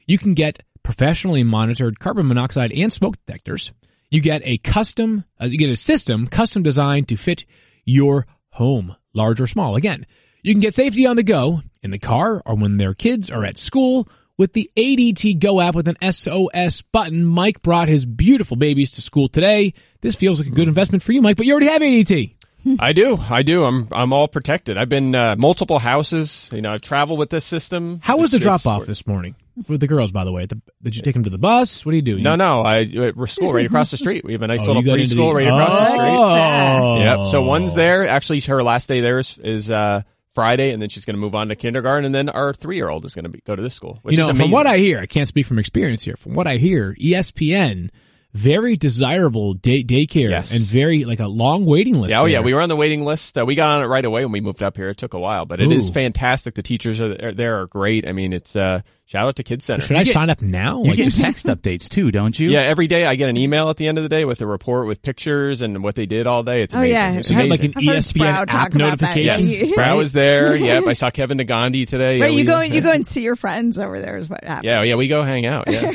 [0.06, 3.72] You can get professionally monitored carbon monoxide and smoke detectors.
[4.10, 7.44] You get a custom, uh, you get a system custom designed to fit
[7.84, 9.76] your home, large or small.
[9.76, 10.06] Again,
[10.42, 13.44] you can get safety on the go in the car or when their kids are
[13.44, 17.24] at school with the ADT Go app with an SOS button.
[17.24, 19.74] Mike brought his beautiful babies to school today.
[20.00, 22.34] This feels like a good investment for you, Mike, but you already have ADT.
[22.78, 23.16] I do.
[23.16, 23.64] I do.
[23.64, 24.78] I'm I'm all protected.
[24.78, 26.48] I've been uh, multiple houses.
[26.52, 28.00] You know, I've traveled with this system.
[28.02, 30.46] How was the drop off this morning with the girls, by the way?
[30.46, 31.84] The, did you take them to the bus?
[31.84, 32.18] What do you do?
[32.20, 32.62] No, no.
[32.62, 34.24] I we're school right across the street.
[34.24, 36.00] We have a nice Oh, little preschool the- right across the street.
[36.00, 36.98] Oh.
[36.98, 37.26] Yep.
[37.30, 38.06] So one's there.
[38.08, 40.02] Actually, her last day there is, is uh,
[40.34, 42.88] Friday, and then she's going to move on to kindergarten, and then our three year
[42.88, 43.98] old is going to go to this school.
[44.02, 46.16] Which you know, is from what I hear, I can't speak from experience here.
[46.16, 47.90] From what I hear, ESPN,
[48.38, 50.52] very desirable day daycare Yes.
[50.52, 52.12] and very like a long waiting list.
[52.12, 53.36] Yeah, oh yeah, we were on the waiting list.
[53.36, 54.88] Uh, we got on it right away when we moved up here.
[54.90, 55.92] It took a while, but it is Ooh.
[55.92, 56.54] fantastic.
[56.54, 58.08] The teachers are there, there are great.
[58.08, 59.84] I mean, it's uh, shout out to Kids Center.
[59.84, 60.82] Should I sign up now?
[60.82, 62.50] You Like, get just- text updates too, don't you?
[62.50, 64.46] Yeah, every day I get an email at the end of the day with a
[64.46, 66.62] report with pictures and what they did all day.
[66.62, 66.96] It's Oh, amazing.
[66.96, 67.12] yeah.
[67.18, 69.40] It's so you had like an I've heard ESPN Sprout app notification.
[69.40, 70.54] Yes, Sprout was there.
[70.68, 72.20] Yep, I saw Kevin Negandhi today.
[72.20, 74.44] Right, yeah, you we- go you go and see your friends over there is what
[74.44, 74.64] happens.
[74.66, 75.64] Yeah, yeah, we go hang out.
[75.68, 75.92] Yeah,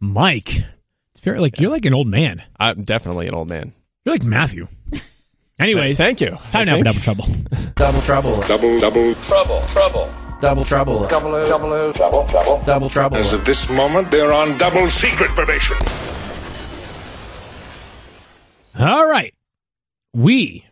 [0.00, 0.62] Mike,
[1.18, 2.44] it's very like you're like an old man.
[2.60, 3.72] I'm definitely an old man.
[4.04, 4.68] You're like Matthew.
[5.58, 6.38] Anyways, Thank you.
[6.52, 7.24] Time I now for double trouble.
[7.74, 8.40] Double trouble.
[8.42, 9.60] Double double trouble.
[9.66, 10.14] Trouble.
[10.40, 11.08] Double trouble.
[11.08, 12.24] Double double trouble.
[12.28, 12.62] Trouble.
[12.64, 13.16] Double trouble.
[13.16, 15.76] As of this moment, they're on double secret probation.
[18.78, 19.34] All right.
[20.14, 20.66] We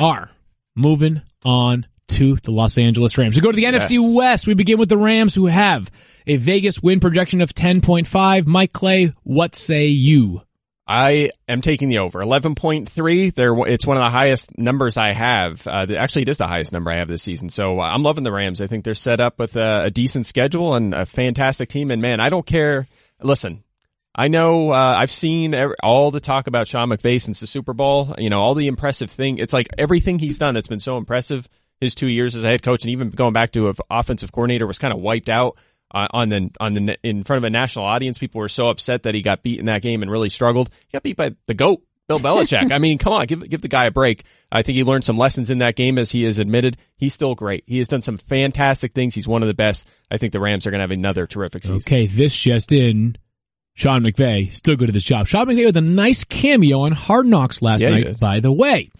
[0.00, 0.30] are
[0.74, 3.36] moving on to the Los Angeles Rams.
[3.36, 3.90] We go to the Yes.
[3.90, 4.46] NFC West.
[4.46, 5.90] We begin with the Rams who have
[6.26, 8.46] a Vegas win projection of 10.5.
[8.46, 10.42] Mike Clay, what say you?
[10.86, 12.20] I am taking the over.
[12.20, 13.34] 11.3.
[13.34, 15.64] There, it's one of the highest numbers I have.
[15.66, 17.48] Uh, actually, it is the highest number I have this season.
[17.48, 18.60] So uh, I'm loving the Rams.
[18.60, 21.92] I think they're set up with a, a decent schedule and a fantastic team.
[21.92, 22.88] And man, I don't care.
[23.22, 23.62] Listen,
[24.16, 28.16] I know uh, I've seen all the talk about Sean McVay since the Super Bowl.
[28.18, 29.38] You know, all the impressive thing.
[29.38, 31.48] It's like everything he's done that's been so impressive.
[31.80, 34.66] His two years as a head coach, and even going back to an offensive coordinator,
[34.66, 35.56] was kind of wiped out
[35.94, 38.18] uh, on the on the in front of a national audience.
[38.18, 40.70] People were so upset that he got beat in that game and really struggled.
[40.88, 41.82] He got beat by the goat.
[42.06, 42.72] Bill Belichick.
[42.72, 44.24] I mean, come on, give give the guy a break.
[44.50, 46.76] I think he learned some lessons in that game, as he has admitted.
[46.96, 47.64] He's still great.
[47.66, 49.14] He has done some fantastic things.
[49.14, 49.86] He's one of the best.
[50.10, 51.76] I think the Rams are going to have another terrific season.
[51.76, 53.16] Okay, this just in.
[53.74, 55.26] Sean McVay, still good at his job.
[55.28, 58.90] Sean McVay with a nice cameo on Hard Knocks last Yeah, night, by the way.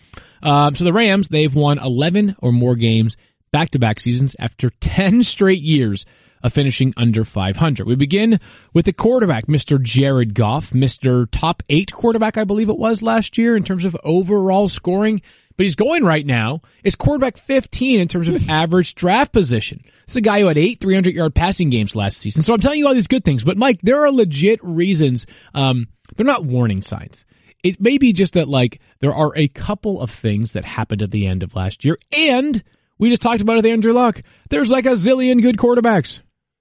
[0.43, 3.17] Um, so the Rams, they've won 11 or more games
[3.53, 6.05] back to back seasons after 10 straight years
[6.43, 7.87] of finishing under 500.
[7.87, 8.41] We begin
[8.73, 9.81] with the quarterback, Mr.
[9.81, 11.27] Jared Goff, Mr.
[11.31, 15.21] top eight quarterback, I believe it was last year in terms of overall scoring.
[15.57, 19.85] But he's going right now is quarterback 15 in terms of average draft position.
[20.05, 22.43] It's a guy who had eight 300 yard passing games last season.
[22.43, 25.27] So I'm telling you all these good things, but Mike, there are legit reasons.
[25.53, 27.27] Um, they're not warning signs.
[27.63, 31.11] It may be just that like there are a couple of things that happened at
[31.11, 32.63] the end of last year and
[32.99, 34.23] we just talked about it with Andrew Luck.
[34.51, 36.21] There's like a zillion good quarterbacks.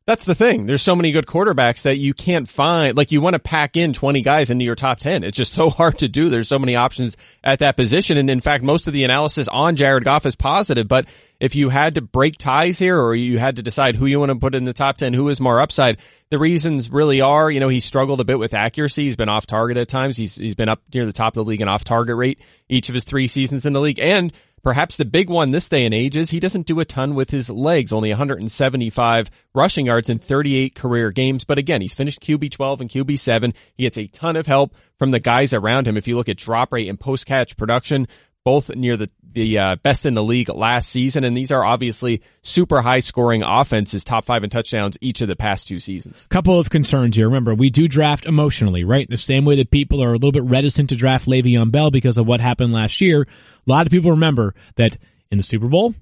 [0.09, 0.65] That's the thing.
[0.65, 2.97] There's so many good quarterbacks that you can't find.
[2.97, 5.23] Like you want to pack in 20 guys into your top 10.
[5.23, 6.29] It's just so hard to do.
[6.29, 8.17] There's so many options at that position.
[8.17, 10.87] And in fact, most of the analysis on Jared Goff is positive.
[10.87, 11.05] But
[11.39, 14.31] if you had to break ties here or you had to decide who you want
[14.31, 15.99] to put in the top 10, who is more upside,
[16.31, 19.03] the reasons really are, you know, he struggled a bit with accuracy.
[19.03, 20.15] He's been off target at times.
[20.15, 22.89] He's, he's been up near the top of the league in off target rate each
[22.89, 23.99] of his three seasons in the league.
[23.99, 24.31] And
[24.63, 27.29] Perhaps the big one this day and age is he doesn't do a ton with
[27.29, 31.45] his legs, only 175 rushing yards in 38 career games.
[31.45, 33.53] But again, he's finished QB 12 and QB 7.
[33.75, 35.97] He gets a ton of help from the guys around him.
[35.97, 38.07] If you look at drop rate and post catch production,
[38.43, 42.21] both near the the uh, best in the league last season, and these are obviously
[42.41, 46.25] super high scoring offenses, top five in touchdowns each of the past two seasons.
[46.29, 47.27] Couple of concerns here.
[47.27, 49.09] Remember, we do draft emotionally, right?
[49.09, 52.17] The same way that people are a little bit reticent to draft Le'Veon Bell because
[52.17, 53.21] of what happened last year.
[53.21, 53.27] A
[53.69, 54.97] lot of people remember that
[55.31, 55.93] in the Super Bowl,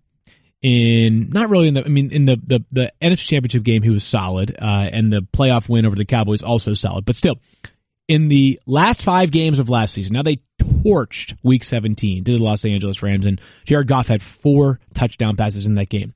[0.61, 3.89] in not really in the, I mean, in the the the NFC Championship game, he
[3.89, 7.05] was solid, uh, and the playoff win over the Cowboys also solid.
[7.05, 7.39] But still,
[8.07, 10.37] in the last five games of last season, now they
[10.87, 15.65] torched Week 17 to the Los Angeles Rams, and Jared Goff had four touchdown passes
[15.65, 16.13] in that game.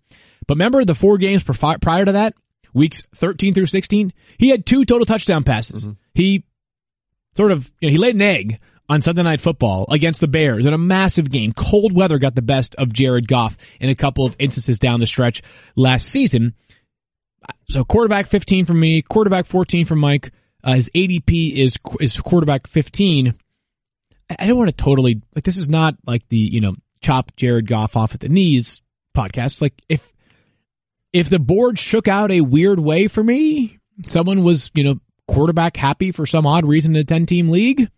[0.47, 2.33] But remember the four games prior to that,
[2.73, 5.87] weeks 13 through 16, he had two total touchdown passes.
[6.13, 6.45] He
[7.35, 10.65] sort of, you know, he laid an egg on Sunday Night Football against the Bears
[10.65, 11.53] in a massive game.
[11.53, 15.07] Cold weather got the best of Jared Goff in a couple of instances down the
[15.07, 15.41] stretch
[15.75, 16.55] last season.
[17.69, 20.31] So quarterback 15 from me, quarterback 14 from Mike.
[20.63, 23.33] Uh, his ADP is is quarterback 15.
[24.39, 27.67] I don't want to totally like this is not like the you know chop Jared
[27.67, 28.81] Goff off at the knees
[29.15, 29.61] podcast.
[29.61, 30.11] Like if
[31.13, 35.77] if the board shook out a weird way for me, someone was you know quarterback
[35.77, 37.89] happy for some odd reason in a 10 team league.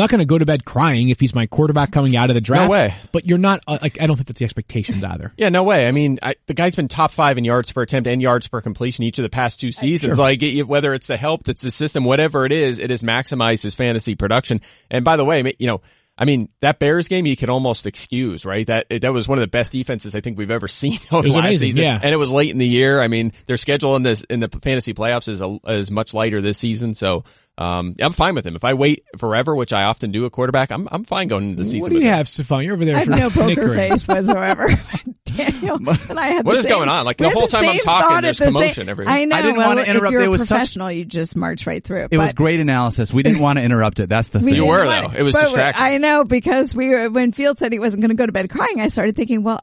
[0.00, 2.40] Not going to go to bed crying if he's my quarterback coming out of the
[2.40, 2.64] draft.
[2.64, 2.94] No way.
[3.12, 5.34] But you're not uh, like I don't think that's the expectations either.
[5.36, 5.86] Yeah, no way.
[5.86, 8.62] I mean, I, the guy's been top five in yards per attempt and yards per
[8.62, 10.18] completion each of the past two seasons.
[10.18, 13.74] Like, whether it's the help, that's the system, whatever it is, it has maximized his
[13.74, 14.62] fantasy production.
[14.90, 15.82] And by the way, you know,
[16.16, 18.66] I mean, that Bears game you could almost excuse, right?
[18.66, 21.36] That that was one of the best defenses I think we've ever seen over last
[21.36, 21.84] amazing, season.
[21.84, 21.98] yeah.
[22.02, 23.00] And it was late in the year.
[23.02, 26.42] I mean, their schedule in this in the fantasy playoffs is a, is much lighter
[26.42, 27.24] this season, so
[27.60, 28.56] um, I'm fine with him.
[28.56, 31.56] If I wait forever, which I often do at quarterback, I'm I'm fine going into
[31.62, 31.80] the season.
[31.80, 32.14] What do with you him.
[32.16, 32.64] have, Stefan?
[32.64, 34.68] You're over there I have sort no of poker face whatsoever.
[35.30, 37.04] Daniel and I had What the is same- going on?
[37.04, 39.14] Like, the had whole time I'm talking, there's at the same- commotion everywhere.
[39.14, 39.36] I know.
[39.36, 40.06] I didn't well, want to interrupt.
[40.06, 40.90] If you're It a was such- professional.
[40.90, 42.08] You just march right through it.
[42.10, 43.12] It was great analysis.
[43.12, 44.08] We didn't want to interrupt it.
[44.08, 44.54] That's the we thing.
[44.56, 45.12] You were, though.
[45.16, 45.84] It was but distracting.
[45.84, 48.50] I know because we were when Field said he wasn't going to go to bed
[48.50, 48.80] crying.
[48.80, 49.60] I started thinking, well.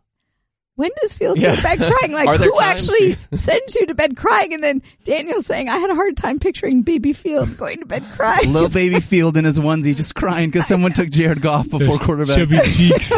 [0.78, 1.56] When does Field go Yeah.
[1.56, 2.12] to bed crying?
[2.14, 4.54] Like who actually you- sends you to bed crying?
[4.54, 8.04] And then Daniel saying, "I had a hard time picturing baby Field going to bed
[8.16, 11.98] crying." Little baby Field in his onesie, just crying because someone took Jared Goff before
[11.98, 12.38] quarterback.
[12.38, 13.12] Chubby cheeks.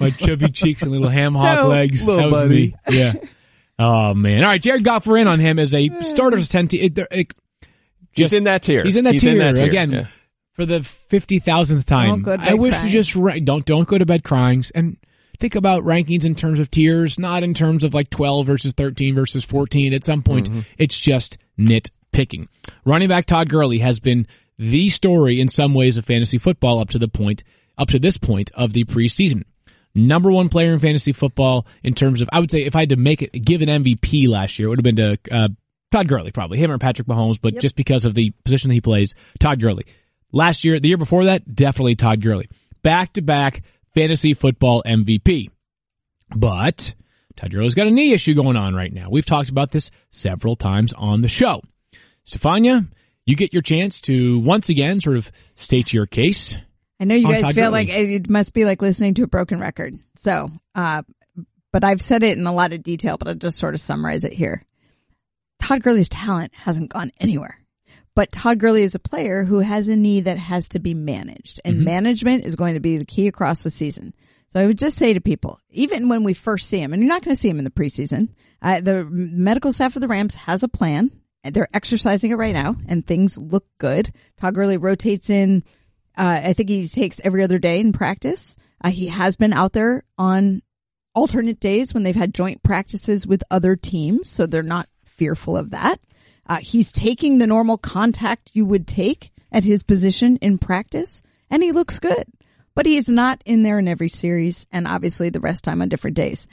[0.00, 2.06] My chubby cheeks and little ham hock So- legs.
[2.06, 2.74] Little that was buddy.
[2.88, 2.96] me.
[2.96, 3.12] Yeah.
[3.78, 4.42] Oh man.
[4.44, 6.68] All right, Jared Goff we're in on him as a starter's to ten.
[6.68, 8.84] Te- it, it, He's just- in that tier.
[8.84, 10.06] He's in that He's tier in that tier, again yeah.
[10.54, 12.08] for the fifty thousandth time.
[12.08, 12.86] Don't go to I wish crying.
[12.86, 14.96] we just ra- don't don't go to bed crying and
[15.38, 19.14] think about rankings in terms of tiers, not in terms of like twelve versus thirteen
[19.14, 19.92] versus fourteen.
[19.94, 20.60] At some point, Mm-hmm.
[20.78, 22.48] it's just nitpicking.
[22.84, 24.26] Running back Todd Gurley has been
[24.58, 27.44] the story in some ways of fantasy football up to the point,
[27.76, 29.42] up to this point of the preseason.
[29.94, 32.90] Number one player in fantasy football in terms of, I would say if I had
[32.90, 35.48] to make it, give an MVP last year, it would have been to, uh,
[35.90, 38.80] Todd Gurley, probably him or Patrick Mahomes, but just because of the position that he
[38.82, 39.86] plays, Todd Gurley.
[40.32, 42.48] Last year, the year before that, definitely Todd Gurley.
[42.82, 43.62] Back to back
[43.96, 45.50] fantasy football MVP.
[46.36, 46.94] But
[47.34, 49.08] Todd Gurley's got a knee issue going on right now.
[49.10, 51.62] We've talked about this several times on the show.
[52.28, 52.88] Stefania,
[53.24, 56.56] you get your chance to once again sort of state your case.
[57.00, 57.86] I know you guys Todd feel Gurley.
[57.86, 59.98] like it must be like listening to a broken record.
[60.16, 61.02] So, uh,
[61.72, 64.24] but I've said it in a lot of detail, but I'll just sort of summarize
[64.24, 64.62] it here.
[65.60, 67.58] Todd Gurley's talent hasn't gone anywhere.
[68.16, 71.60] But Todd Gurley is a player who has a knee that has to be managed,
[71.66, 74.14] and management is going to be the key across the season.
[74.48, 77.12] So I would just say to people, even when we first see him, and you're
[77.12, 78.30] not going to see him in the preseason,
[78.62, 81.10] uh, the medical staff of the Rams has a plan,
[81.44, 84.10] and they're exercising it right now, and things look good.
[84.38, 85.62] Todd Gurley rotates in.
[86.16, 88.56] Uh, I think he takes every other day in practice.
[88.82, 90.62] Uh, he has been out there on
[91.14, 95.70] alternate days when they've had joint practices with other teams, so they're not fearful of
[95.72, 96.00] that.
[96.48, 101.62] Uh, he's taking the normal contact you would take at his position in practice, and
[101.62, 102.24] he looks good.
[102.74, 106.16] But he's not in there in every series, and obviously the rest time on different
[106.16, 106.46] days.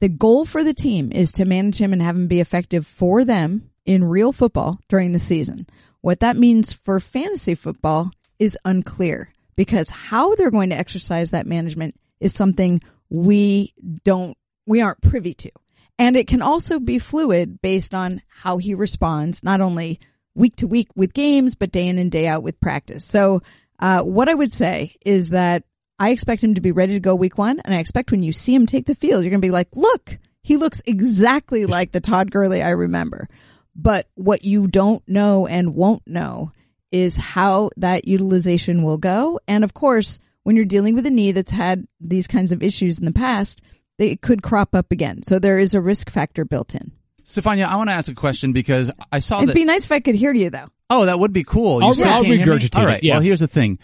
[0.00, 3.24] The goal for the team is to manage him and have him be effective for
[3.24, 5.66] them in real football during the season.
[6.00, 11.46] What that means for fantasy football is unclear because how they're going to exercise that
[11.46, 13.74] management is something we
[14.04, 15.50] don't, we aren't privy to.
[15.98, 20.00] And it can also be fluid based on how he responds, not only
[20.34, 23.04] week to week with games, but day in and day out with practice.
[23.04, 23.42] So,
[23.78, 25.64] uh, what I would say is that
[25.98, 27.60] I expect him to be ready to go week one.
[27.60, 29.68] And I expect when you see him take the field, you're going to be like,
[29.74, 33.28] look, he looks exactly like the Todd Gurley I remember.
[33.76, 36.52] But what you don't know and won't know
[36.90, 39.40] is how that utilization will go.
[39.46, 42.98] And of course, when you're dealing with a knee that's had these kinds of issues
[42.98, 43.62] in the past,
[44.08, 45.22] it could crop up again.
[45.22, 46.92] So there is a risk factor built in.
[47.24, 49.54] Stefania, I want to ask a question because I saw It'd that.
[49.54, 50.68] be nice if I could hear you though.
[50.88, 51.82] Oh, that would be cool.
[51.84, 52.44] I'll- still I'll can't hear me?
[52.60, 53.02] regurgitate All it, right.
[53.04, 53.14] yeah.
[53.14, 53.78] Well, here's the thing.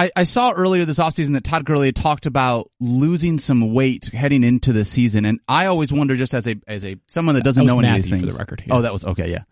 [0.00, 4.06] I, I saw earlier this offseason that Todd Gurley had talked about losing some weight
[4.06, 7.44] heading into the season, and I always wonder, just as a as a someone that
[7.44, 8.22] doesn't That know any of these things.
[8.22, 8.76] for the record, yeah.
[8.76, 9.30] Oh, that was okay.
[9.30, 9.42] Yeah,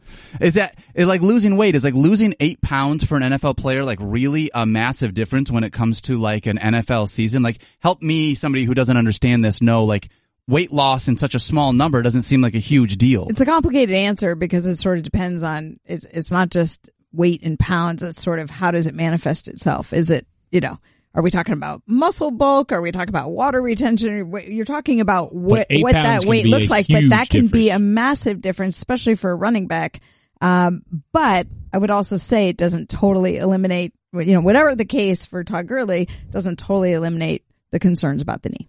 [0.40, 1.74] is that is like losing weight?
[1.74, 5.64] Is like losing eight pounds for an NFL player like really a massive difference when
[5.64, 7.42] it comes to like an NFL season?
[7.42, 10.08] Like, help me, somebody who doesn't understand this, know like
[10.46, 13.26] weight loss in such a small number doesn't seem like a huge deal.
[13.28, 17.42] It's a complicated answer because it sort of depends on it's it's not just weight
[17.42, 18.02] in pounds.
[18.02, 19.92] It's sort of how does it manifest itself?
[19.92, 20.78] Is it you know?
[21.14, 22.70] Are we talking about muscle bulk?
[22.70, 24.30] Are we talking about water retention?
[24.46, 28.40] You're talking about what what that weight looks like, but that can be a massive
[28.40, 30.00] difference, especially for a running back.
[30.40, 30.82] Um,
[31.12, 35.42] but I would also say it doesn't totally eliminate, you know, whatever the case for
[35.42, 38.68] Todd Gurley doesn't totally eliminate the concerns about the knee.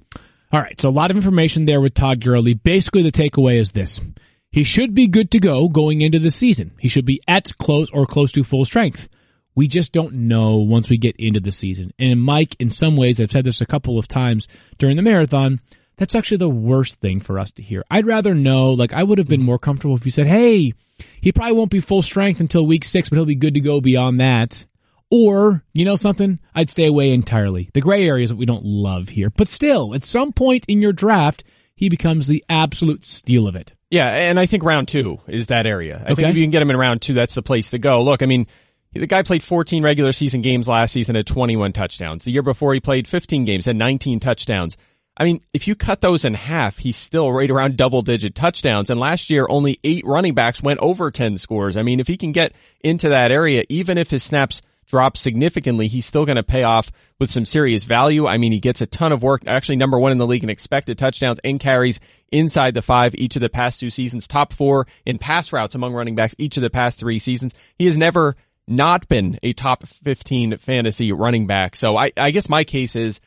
[0.52, 2.56] All right, so a lot of information there with Todd Gurley.
[2.56, 4.02] Basically, the takeaway is this.
[4.50, 6.72] He should be good to go going into the season.
[6.80, 9.08] He should be at close or close to full strength.
[9.56, 11.92] We just don't know once we get into the season.
[12.00, 15.60] And Mike, in some ways, I've said this a couple of times during the marathon,
[15.98, 17.84] that's actually the worst thing for us to hear.
[17.92, 20.74] I'd rather know, like, I would have been more comfortable if you said, hey,
[21.20, 23.82] he probably won't be full strength until week six, but he'll be good to go
[23.82, 24.66] beyond that.
[25.12, 26.40] Or, you know something?
[26.54, 27.70] I'd stay away entirely.
[27.74, 29.30] The gray areas that we don't love here.
[29.32, 31.44] But still, at some point in your draft,
[31.76, 33.74] he becomes the absolute steal of it.
[33.90, 35.98] Yeah, and I think round two is that area.
[35.98, 36.16] I Okay.
[36.16, 38.04] think if you can get him in round two, that's the place to go.
[38.04, 38.46] Look, I mean,
[38.94, 42.24] the guy played 14 regular season games last season at 21 touchdowns.
[42.24, 44.78] The year before he played 15 games, had 19 touchdowns.
[45.16, 48.90] I mean, if you cut those in half, he's still right around double digit touchdowns.
[48.90, 51.76] And last year, only eight running backs went over 10 scores.
[51.76, 55.88] I mean, if he can get into that area, even if his snaps drop significantly,
[55.88, 58.28] he's still going to pay off with some serious value.
[58.28, 60.50] I mean, he gets a ton of work, actually number one in the league in
[60.50, 62.00] expected touchdowns and carries
[62.32, 65.94] inside the five each of the past two seasons, top four in pass routes among
[65.94, 67.54] running backs each of the past three seasons.
[67.76, 68.36] He has never
[68.70, 71.76] not been a top 15 fantasy running back.
[71.76, 73.20] So I, I guess my case is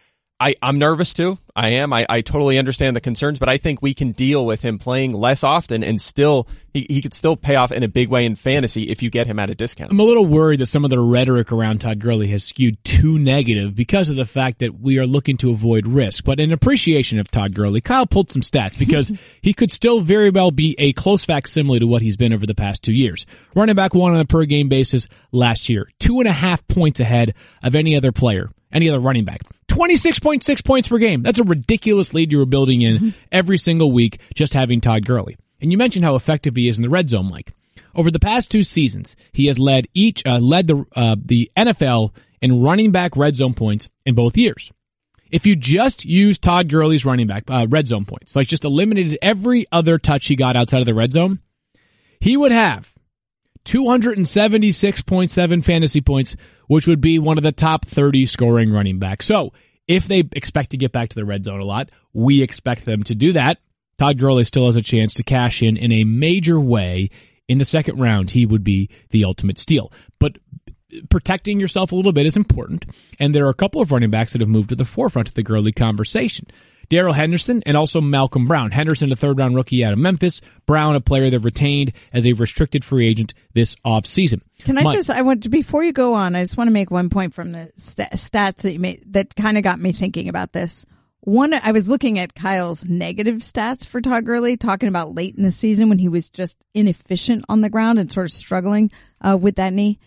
[0.43, 1.39] I, I'm nervous too.
[1.55, 1.93] I am.
[1.93, 5.13] I, I totally understand the concerns, but I think we can deal with him playing
[5.13, 8.35] less often and still, he, he could still pay off in a big way in
[8.35, 9.93] fantasy if you get him at a discount.
[9.93, 13.21] I'm a little worried that some of the rhetoric around Todd Gurley has skewed too
[13.21, 16.25] negative because of the fact that we are looking to avoid risk.
[16.25, 20.31] But in appreciation of Todd Gurley, Kyle pulled some stats because he could still very
[20.31, 23.27] well be a close facsimile to what he's been over the past two years.
[23.55, 26.99] Running back one on a per game basis last year, two and a half points
[26.99, 29.43] ahead of any other player, any other running back.
[29.73, 31.23] 26.6 points per game.
[31.23, 35.39] That's a ridiculous lead you were building in every single week just having Todd Gurley.
[35.63, 37.55] And you mentioned how effective he is in the red zone, Mike.
[37.95, 42.15] Over the past two seasons, he has led each uh, led the uh, the NFL
[42.43, 44.71] in running back red zone points in both years.
[45.31, 49.19] If you just use Todd Gurley's running back uh, red zone points, like just eliminated
[49.23, 51.39] every other touch he got outside of the red zone,
[52.21, 52.93] he would have
[53.65, 56.37] 276.7 fantasy points,
[56.73, 59.27] which would be one of the top 30 scoring running backs.
[59.27, 59.53] So
[59.87, 63.03] if they expect to get back to the red zone a lot, we expect them
[63.05, 63.59] to do that.
[63.99, 67.11] Todd Gurley still has a chance to cash in in a major way.
[67.47, 69.93] In the second round, he would be the ultimate steal.
[70.19, 70.39] But
[71.11, 72.87] protecting yourself a little bit is important.
[73.21, 75.35] And there are a couple of running backs that have moved to the forefront of
[75.35, 76.47] the Gurley conversation.
[76.93, 78.71] Darrell Henderson and also Malcolm Brown.
[78.71, 80.43] Henderson, a third round rookie out of Memphis.
[80.67, 84.43] Brown, a player that retained as a restricted free agent this offseason.
[84.59, 86.73] Can I Mike, just, I want to, before you go on, I just want to
[86.73, 89.95] make one point from the st- stats that you made that kind of got me
[89.95, 90.85] thinking about this.
[91.21, 95.45] One, I was looking at Kyle's negative stats for Todd Gurley, talking about late in
[95.45, 98.91] the season when he was just inefficient on the ground and sort of struggling
[99.23, 99.99] uh, with that knee.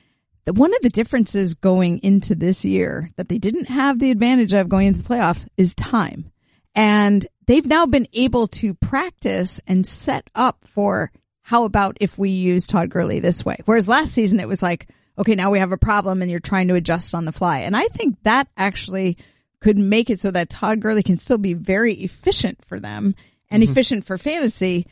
[0.45, 4.69] One of the differences going into this year that they didn't have the advantage of
[4.69, 6.31] going into the playoffs is time.
[6.75, 11.11] And they've now been able to practice and set up for
[11.41, 13.57] how about if we use Todd Gurley this way?
[13.65, 16.67] Whereas last season it was like, okay, now we have a problem and you're trying
[16.67, 17.59] to adjust on the fly.
[17.59, 19.17] And I think that actually
[19.61, 23.15] could make it so that Todd Gurley can still be very efficient for them
[23.49, 23.71] and mm-hmm.
[23.71, 24.87] efficient for fantasy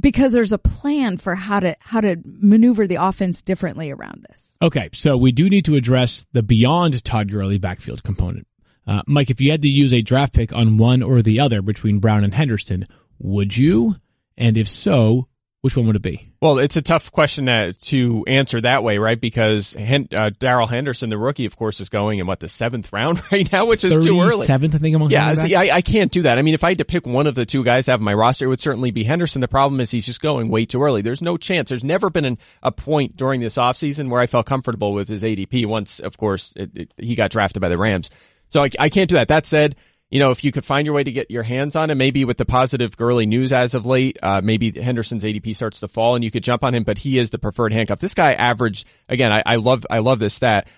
[0.00, 4.56] because there's a plan for how to how to maneuver the offense differently around this.
[4.60, 8.46] Okay, so we do need to address the beyond Todd Gurley backfield component.
[8.86, 11.62] Uh, Mike, if you had to use a draft pick on one or the other
[11.62, 12.84] between Brown and Henderson,
[13.18, 13.96] would you?
[14.36, 15.28] And if so,
[15.66, 16.30] which one would it be?
[16.40, 19.20] Well, it's a tough question to, to answer that way, right?
[19.20, 22.92] Because Hen- uh, Darrell Henderson, the rookie, of course, is going in what the seventh
[22.92, 24.46] round right now, which is too early.
[24.46, 25.56] Seventh, I think, among Yeah, see.
[25.56, 26.38] I, I can't do that.
[26.38, 28.14] I mean, if I had to pick one of the two guys to have my
[28.14, 29.40] roster, it would certainly be Henderson.
[29.40, 31.02] The problem is he's just going way too early.
[31.02, 31.70] There's no chance.
[31.70, 35.24] There's never been an, a point during this offseason where I felt comfortable with his
[35.24, 38.10] ADP once, of course, it, it, he got drafted by the Rams.
[38.48, 39.28] So I, I can't do that.
[39.28, 39.76] That said,
[40.10, 42.24] you know, if you could find your way to get your hands on him, maybe
[42.24, 46.14] with the positive Gurley news as of late, uh, maybe Henderson's ADP starts to fall
[46.14, 47.98] and you could jump on him, but he is the preferred handcuff.
[47.98, 50.68] This guy averaged, again, I, I love, I love this stat,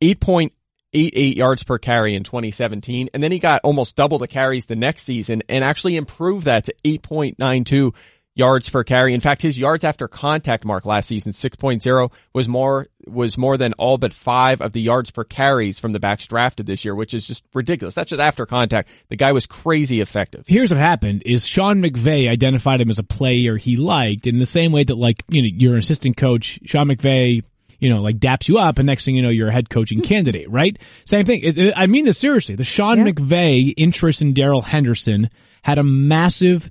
[0.00, 3.10] 8.88 yards per carry in 2017.
[3.12, 6.64] And then he got almost double the carries the next season and actually improved that
[6.64, 7.94] to 8.92
[8.38, 9.14] yards per carry.
[9.14, 13.72] In fact, his yards after contact mark last season, 6.0 was more, was more than
[13.74, 17.14] all but five of the yards per carries from the backs drafted this year, which
[17.14, 17.94] is just ridiculous.
[17.94, 18.88] That's just after contact.
[19.08, 20.44] The guy was crazy effective.
[20.46, 24.46] Here's what happened is Sean McVay identified him as a player he liked in the
[24.46, 27.42] same way that like, you know, you're assistant coach, Sean McVay,
[27.80, 29.98] you know, like daps you up and next thing you know, you're a head coaching
[29.98, 30.04] hmm.
[30.04, 30.76] candidate, right?
[31.04, 31.40] Same thing.
[31.42, 32.54] It- it- I mean this seriously.
[32.54, 33.12] The Sean Yeah.
[33.12, 35.28] McVay interest in Darrell Henderson
[35.62, 36.70] had a massive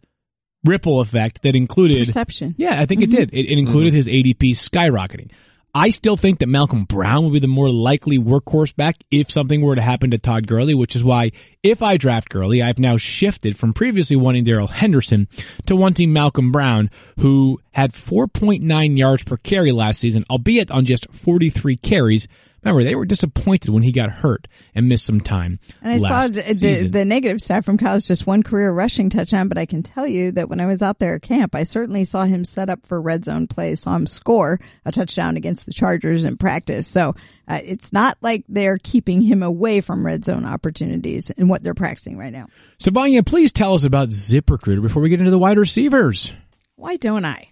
[0.67, 2.55] ripple effect that included Perception.
[2.57, 3.17] Yeah, I think it mm-hmm.
[3.17, 3.33] did.
[3.33, 3.95] It, it included mm-hmm.
[3.95, 5.31] his ADP skyrocketing.
[5.77, 9.61] I still think that Malcolm Brown would be the more likely workhorse back if something
[9.61, 12.97] were to happen to Todd Gurley, which is why if I draft Gurley, I've now
[12.97, 15.27] shifted from previously wanting Darrell Henderson
[15.67, 21.11] to wanting Malcolm Brown, who had 4.9 yards per carry last season, albeit on just
[21.11, 22.27] 43 carries.
[22.63, 26.35] Remember, they were disappointed when he got hurt and missed some time And I last
[26.35, 29.57] saw the, the, the negative stat from Kyle is just one career rushing touchdown, but
[29.57, 32.23] I can tell you that when I was out there at camp, I certainly saw
[32.25, 36.25] him set up for red zone plays, saw him score a touchdown against the Chargers
[36.25, 36.87] in practice.
[36.87, 37.15] So
[37.47, 41.73] uh, it's not like they're keeping him away from red zone opportunities in what they're
[41.73, 42.47] practicing right now.
[42.79, 46.33] so Vanya, please tell us about ZipRecruiter before we get into the wide receivers.
[46.75, 47.49] Why don't I?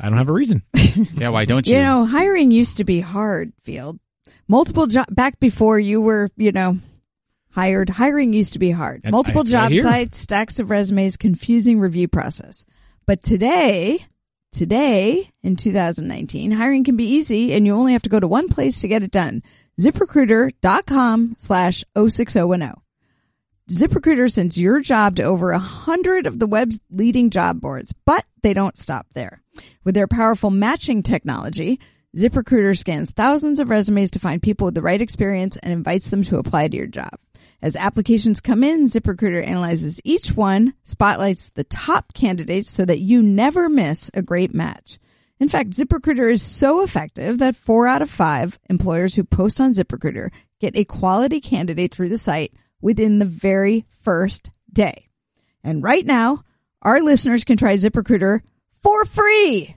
[0.00, 0.62] I don't have a reason.
[1.16, 1.74] Yeah, why don't you?
[1.74, 3.98] You know, hiring used to be hard, Field.
[4.48, 6.78] Multiple job back before you were, you know,
[7.50, 7.88] hired.
[7.88, 9.02] Hiring used to be hard.
[9.02, 9.82] That's- Multiple I- I job hear.
[9.82, 12.64] sites, stacks of resumes, confusing review process.
[13.06, 14.06] But today,
[14.52, 18.48] today in 2019, hiring can be easy and you only have to go to one
[18.48, 19.42] place to get it done.
[19.80, 22.74] ZipRecruiter.com slash 06010.
[23.70, 28.24] ZipRecruiter sends your job to over a hundred of the web's leading job boards, but
[28.42, 29.42] they don't stop there.
[29.84, 31.80] With their powerful matching technology,
[32.16, 36.22] ZipRecruiter scans thousands of resumes to find people with the right experience and invites them
[36.24, 37.18] to apply to your job.
[37.60, 43.20] As applications come in, ZipRecruiter analyzes each one, spotlights the top candidates so that you
[43.20, 44.98] never miss a great match.
[45.40, 49.74] In fact, ZipRecruiter is so effective that four out of five employers who post on
[49.74, 55.08] ZipRecruiter get a quality candidate through the site within the very first day.
[55.64, 56.44] And right now,
[56.82, 58.40] our listeners can try ZipRecruiter
[58.82, 59.74] for free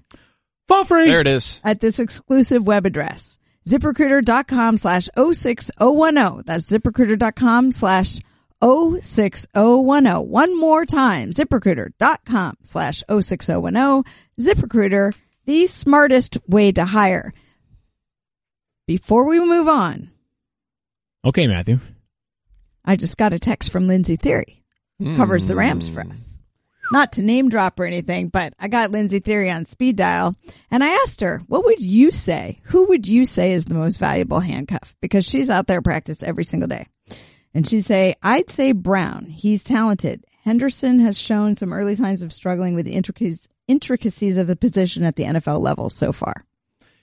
[0.68, 1.08] For free.
[1.08, 1.62] There it is.
[1.64, 3.38] at this exclusive web address.
[3.68, 6.44] ZipRecruiter.com slash 06010.
[6.46, 8.20] That's ZipRecruiter.com slash
[8.62, 10.28] 06010.
[10.28, 11.32] One more time.
[11.32, 14.04] ZipRecruiter.com slash 06010.
[14.40, 15.14] ZipRecruiter,
[15.46, 17.34] the smartest way to hire.
[18.88, 20.12] Before we move on,
[21.26, 21.80] Okay, Matthew.
[22.86, 24.62] I just got a text from Lindsey Thiry,
[24.98, 25.18] hmm.
[25.18, 26.37] covers the Rams for us.
[26.92, 30.36] Not to name drop or anything, but I got Lindsey Thiry on speed dial
[30.72, 32.60] and I asked her, what would you say?
[32.66, 34.96] Who would you say is the most valuable handcuff?
[35.02, 36.88] Because she's out there practice every single day.
[37.54, 39.26] And she'd say, I'd say Brown.
[39.26, 40.24] He's talented.
[40.44, 45.04] Henderson has shown some early signs of struggling with the intricacies, intricacies of the position
[45.04, 46.46] at the NFL level so far.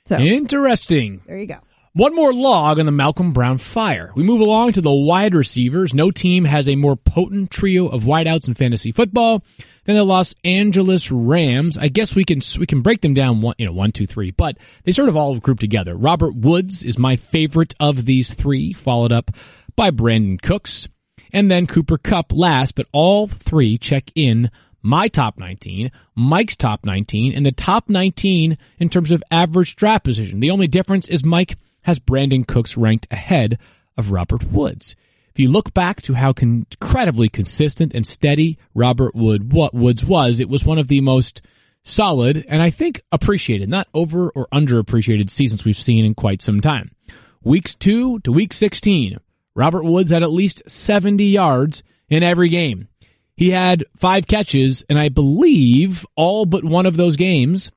[0.07, 1.23] So Interesting.
[1.27, 1.59] there you go.
[1.97, 4.11] One more log on the Malcolm Brown fire.
[4.17, 5.95] We move along to the wide receivers.
[5.95, 9.45] No team has a more potent trio of wideouts in fantasy football
[9.85, 11.79] than the Los Angeles Rams.
[11.79, 14.33] I guess we can we can break them down one, you know, one, two, three,
[14.33, 15.95] but they sort of all group together.
[15.95, 19.31] Robert Woods is my favorite of these three, followed up
[19.77, 20.89] by Brandin Cooks,
[21.33, 22.75] and then Cooper Kupp last.
[22.75, 24.51] But all three check in
[24.83, 30.03] my top 19, Mike's top 19, and the top 19 in terms of average draft
[30.03, 30.41] position.
[30.41, 33.59] The only difference is Mike has Brandin Cooks ranked ahead
[33.97, 34.97] of Robert Woods.
[35.31, 40.41] If you look back to how incredibly consistent and steady Robert Wood what Woods was,
[40.41, 41.43] it was one of the most
[41.83, 46.61] solid and I think appreciated, not over or underappreciated seasons we've seen in quite some
[46.61, 46.93] time.
[47.43, 49.19] Weeks 2 to week 16,
[49.55, 52.89] Robert Woods had at least 70 yards in every game.
[53.37, 57.71] He had five catches, and I believe all but one of those games,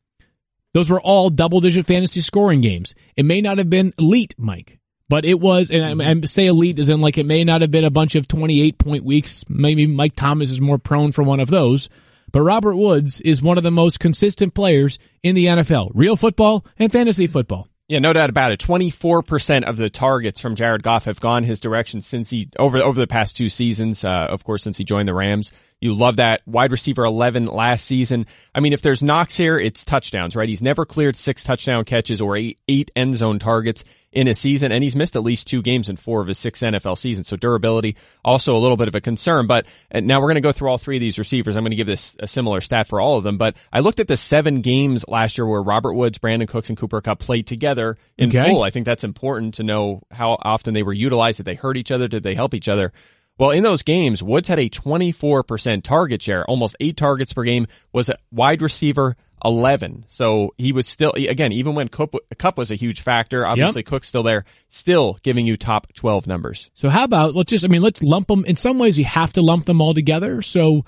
[0.77, 2.93] those were all double digit fantasy scoring games.
[3.15, 4.77] It may not have been elite, Mike,
[5.09, 7.71] but it was, and I, I say elite as in like it may not have
[7.71, 9.43] been a bunch of 28 point weeks.
[9.49, 11.89] Maybe Mike Thomas is more prone for one of those.
[12.31, 16.63] But Robert Woods is one of the most consistent players in the NFL, real football
[16.77, 17.67] and fantasy football.
[17.87, 18.59] Yeah, no doubt about it.
[18.59, 22.99] 24% of the targets from Jared Goff have gone his direction since he, over, over
[22.99, 25.51] the past two seasons, uh, of course, since he joined the Rams.
[25.79, 26.41] You love that.
[26.47, 28.25] Wide receiver 11 last season.
[28.55, 30.49] I mean, if there's knocks here, it's touchdowns, right?
[30.49, 34.71] He's never cleared six touchdown catches or eight, eight end zone targets in a season,
[34.71, 37.27] and he's missed at least two games in four of his six NFL seasons.
[37.27, 39.45] So durability, also a little bit of a concern.
[39.45, 41.55] But and now we're going to go through all three of these receivers.
[41.55, 43.37] I'm going to give this a similar stat for all of them.
[43.37, 46.77] But I looked at the seven games last year where Robert Woods, Brandin Cooks, and
[46.77, 48.49] Cooper Kupp played together in Okay.
[48.49, 48.63] full.
[48.63, 51.37] I think that's important to know how often they were utilized.
[51.37, 52.07] Did they hurt each other?
[52.07, 52.93] Did they help each other?
[53.37, 57.67] Well, in those games, Woods had a 24% target share, almost eight targets per game,
[57.93, 59.15] was a wide receiver
[59.45, 60.05] 11.
[60.07, 64.07] So he was still, again, even when Kupp, Kupp was a huge factor, obviously Cook's
[64.07, 66.71] still there, still giving you top 12 numbers.
[66.73, 69.33] So how about let's just I mean let's lump them in some ways you have
[69.33, 70.41] to lump them all together.
[70.41, 70.85] So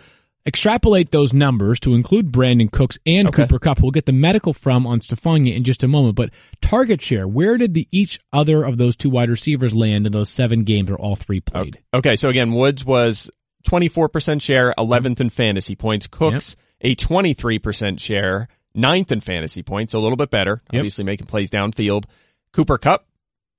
[0.50, 3.44] extrapolate those numbers to include Brandin Cooks and Okay.
[3.44, 3.82] Cooper Kupp.
[3.82, 6.16] We'll get the medical from on Stephania in just a moment.
[6.16, 6.32] But
[6.62, 10.30] target share, where did the each other of those two wide receivers land in those
[10.30, 11.80] seven games where all three played?
[11.94, 13.30] Okay, so again, Woods was
[13.70, 16.08] 24% share, 11th in fantasy points.
[16.08, 20.80] Cooks, a 23% share, 9th in fantasy points, a little bit better, Yep.
[20.80, 22.06] obviously making plays downfield.
[22.54, 23.06] Cooper Kupp,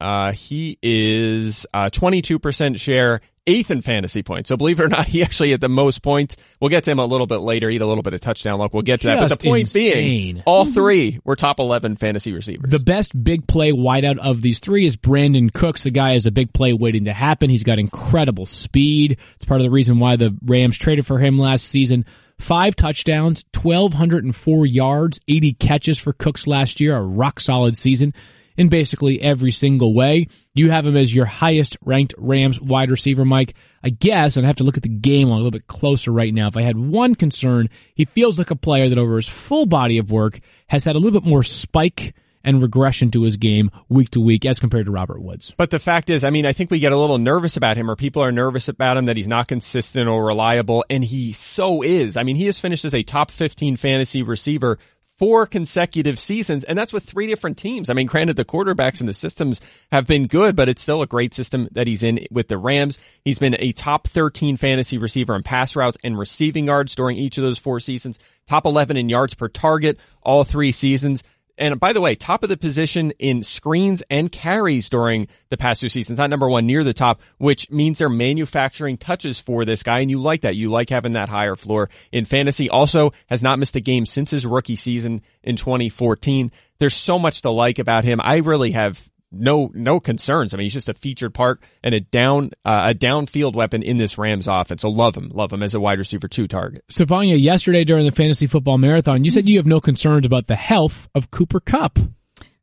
[0.01, 4.49] uh, he is uh, 22% share, 8th in fantasy points.
[4.49, 6.37] So believe it or not, he actually had the most points.
[6.61, 8.73] We'll get to him a little bit later, eat a little bit of touchdown luck.
[8.75, 9.21] We'll get to that.
[9.21, 9.95] But the point insane.
[9.95, 12.71] being, all three were top 11 fantasy receivers.
[12.71, 15.85] The best big play wideout of these three is Brandin Cooks.
[15.85, 17.51] The guy has a big play waiting to happen.
[17.51, 19.19] He's got incredible speed.
[19.37, 22.05] It's part of the reason why the Rams traded for him last season.
[22.39, 28.15] Five touchdowns, 1,204 yards, 80 catches for Cooks last year, a rock solid season
[28.61, 30.27] in basically every single way.
[30.53, 33.55] You have him as your highest ranked Rams wide receiver, Mike.
[33.83, 36.35] I guess, and I have to look at the game a little bit closer right
[36.35, 36.49] now.
[36.49, 39.97] If I had one concern, he feels like a player that over his full body
[39.97, 44.11] of work has had a little bit more spike and regression to his game week
[44.11, 45.55] to week as compared to Robert Woods.
[45.57, 47.91] But the fact is, I mean, I think we get a little nervous about him,
[47.91, 51.81] or people are nervous about him that he's not consistent or reliable, and he so
[51.81, 52.19] is.
[52.19, 54.79] I mean, he has finished as a top 15 fantasy receiver
[55.21, 57.91] four consecutive seasons, and that's with three different teams.
[57.91, 59.61] I mean, granted, the quarterbacks and the systems
[59.93, 62.99] have been good, but it's still a great system that he's in with the Rams.
[63.23, 67.37] He's been a top 13 fantasy receiver in pass routes and receiving yards during each
[67.37, 68.19] of those four seasons,
[68.49, 71.23] top 11 in yards per target all three seasons.
[71.61, 75.83] And by the way, top of the position in screens and carries during the past
[75.83, 79.83] two seasons, not number one, near the top, which means they're manufacturing touches for this
[79.83, 80.01] guy.
[80.01, 80.57] And you like that.
[80.57, 82.71] You like having that higher floor in fantasy.
[82.71, 86.51] Also has not missed a game since his rookie season in 2014.
[86.79, 88.21] There's so much to like about him.
[88.23, 90.53] I really have no, no concerns.
[90.53, 93.97] I mean, he's just a featured part and a down, uh, a downfield weapon in
[93.97, 94.83] this Rams offense.
[94.83, 96.85] So love him, love him as a wide receiver two target.
[96.89, 100.57] Stephania, yesterday during the fantasy football marathon, you said you have no concerns about the
[100.57, 101.99] health of Cooper Kupp.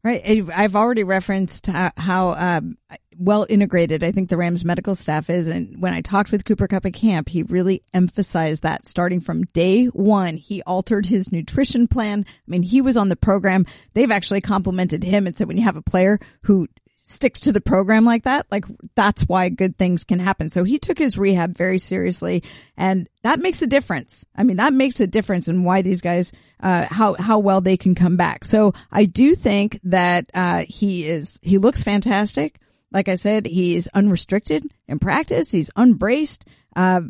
[0.03, 0.49] Right.
[0.53, 2.77] I've already referenced how, how um,
[3.17, 5.47] well integrated I think the Rams medical staff is.
[5.47, 9.43] And when I talked with Cooper Kupp at camp, he really emphasized that starting from
[9.45, 12.25] day one, he altered his nutrition plan.
[12.27, 13.65] I mean, he was on the program.
[13.93, 16.67] They've actually complimented him and said when you have a player who
[17.09, 20.49] sticks to the program like that, like that's why good things can happen.
[20.49, 22.43] So he took his rehab very seriously
[22.75, 24.25] and that makes a difference.
[24.35, 26.31] I mean, that makes a difference in why these guys,
[26.61, 28.43] uh, how, how well they can come back.
[28.43, 32.59] So I do think that, uh, he is, he looks fantastic.
[32.91, 35.51] Like I said, he is unrestricted in practice.
[35.51, 36.45] He's unbraced.
[36.75, 37.01] Uh,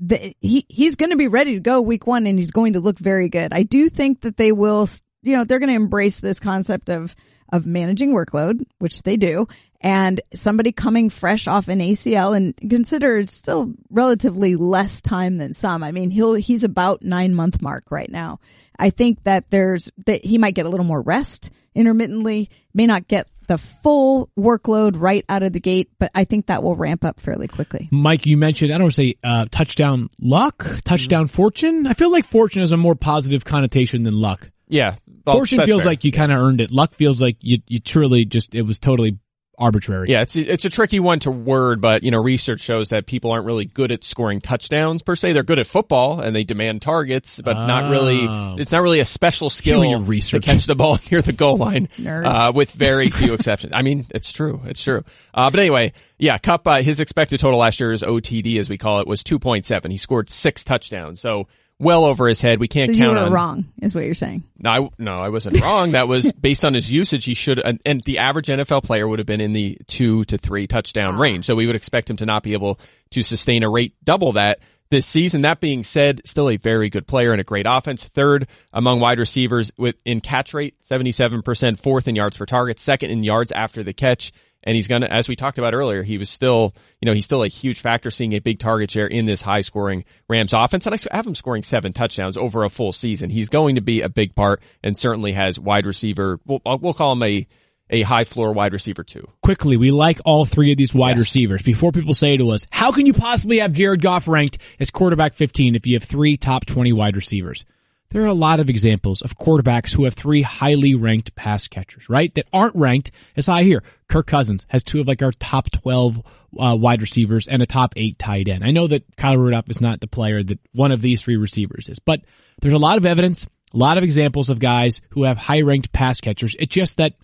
[0.00, 2.80] the, he, he's going to be ready to go week one and he's going to
[2.80, 3.52] look very good.
[3.52, 4.88] I do think that they will,
[5.22, 7.14] you know, they're going to embrace this concept of,
[7.50, 9.46] of managing workload, which they do,
[9.80, 15.82] and somebody coming fresh off an ACL and considered still relatively less time than some.
[15.82, 18.40] I mean, he'll, he's about nine month mark right now.
[18.78, 23.08] I think that there's, that he might get a little more rest intermittently, may not
[23.08, 27.04] get the full workload right out of the gate, but I think that will ramp
[27.04, 27.88] up fairly quickly.
[27.90, 31.86] Mike, you mentioned, I don't want to say, uh, touchdown luck, touchdown fortune.
[31.86, 34.50] I feel like fortune has a more positive connotation than luck.
[34.68, 34.96] Yeah.
[35.28, 35.92] Well, fortune feels fair.
[35.92, 36.70] like you kind of earned it.
[36.70, 39.18] Luck feels like you, you truly just, it was totally
[39.58, 40.08] arbitrary.
[40.08, 43.32] Yeah, it's it's a tricky one to word, but you know, research shows that people
[43.32, 45.32] aren't really good at scoring touchdowns per se.
[45.32, 48.20] They're good at football and they demand targets, but not really.
[48.26, 48.56] Oh.
[48.58, 50.44] It's not really a special skill Doing your to research.
[50.44, 53.72] catch the ball near the goal line, uh, with very few exceptions.
[53.74, 54.62] I mean, it's true.
[54.64, 55.02] It's true.
[55.34, 56.66] Uh, but anyway, yeah, Kupp.
[56.66, 59.90] Uh, his expected total last year's OTD, as we call it, was two point seven.
[59.90, 61.48] He scored six touchdowns, so
[61.78, 62.60] well over his head.
[62.60, 63.32] We can't So you count were on.
[63.32, 64.42] wrong, is what you're saying.
[64.58, 65.92] No, I, no, I wasn't wrong.
[65.92, 67.24] That was based on his usage.
[67.24, 70.38] He should, and, and the average NFL player would have been in the two to
[70.38, 71.20] three touchdown ah.
[71.20, 71.44] range.
[71.44, 72.78] So we would expect him to not be able
[73.10, 74.58] to sustain a rate double that
[74.90, 75.42] this season.
[75.42, 78.04] That being said, still a very good player and a great offense.
[78.04, 83.10] Third among wide receivers with in catch rate, 77%, fourth in yards per target, second
[83.10, 84.32] in yards after the catch.
[84.68, 87.24] And he's going to, as we talked about earlier, he was still, you know, he's
[87.24, 90.84] still a huge factor seeing a big target share in this high scoring Rams offense.
[90.84, 93.30] And I have him scoring seven touchdowns over a full season.
[93.30, 96.38] He's going to be a big part and certainly has wide receiver.
[96.44, 97.46] We'll, we'll call him a,
[97.88, 99.26] a high floor wide receiver too.
[99.42, 101.20] Quickly, we like all three of these wide Yes.
[101.20, 101.62] receivers.
[101.62, 105.32] Before people say to us, how can you possibly have Jared Goff ranked as quarterback
[105.32, 107.64] 15 if you have three top 20 wide receivers?
[108.10, 112.08] There are a lot of examples of quarterbacks who have three highly ranked pass catchers,
[112.08, 112.32] right?
[112.34, 113.82] That aren't ranked as high here.
[114.08, 116.22] Kirk Cousins has two of like our top 12
[116.58, 118.64] uh, wide receivers and a top eight tight end.
[118.64, 121.88] I know that Kyle Rudolph is not the player that one of these three receivers
[121.88, 122.22] is, but
[122.62, 125.92] there's a lot of evidence, a lot of examples of guys who have high ranked
[125.92, 126.56] pass catchers.
[126.58, 127.14] It's just that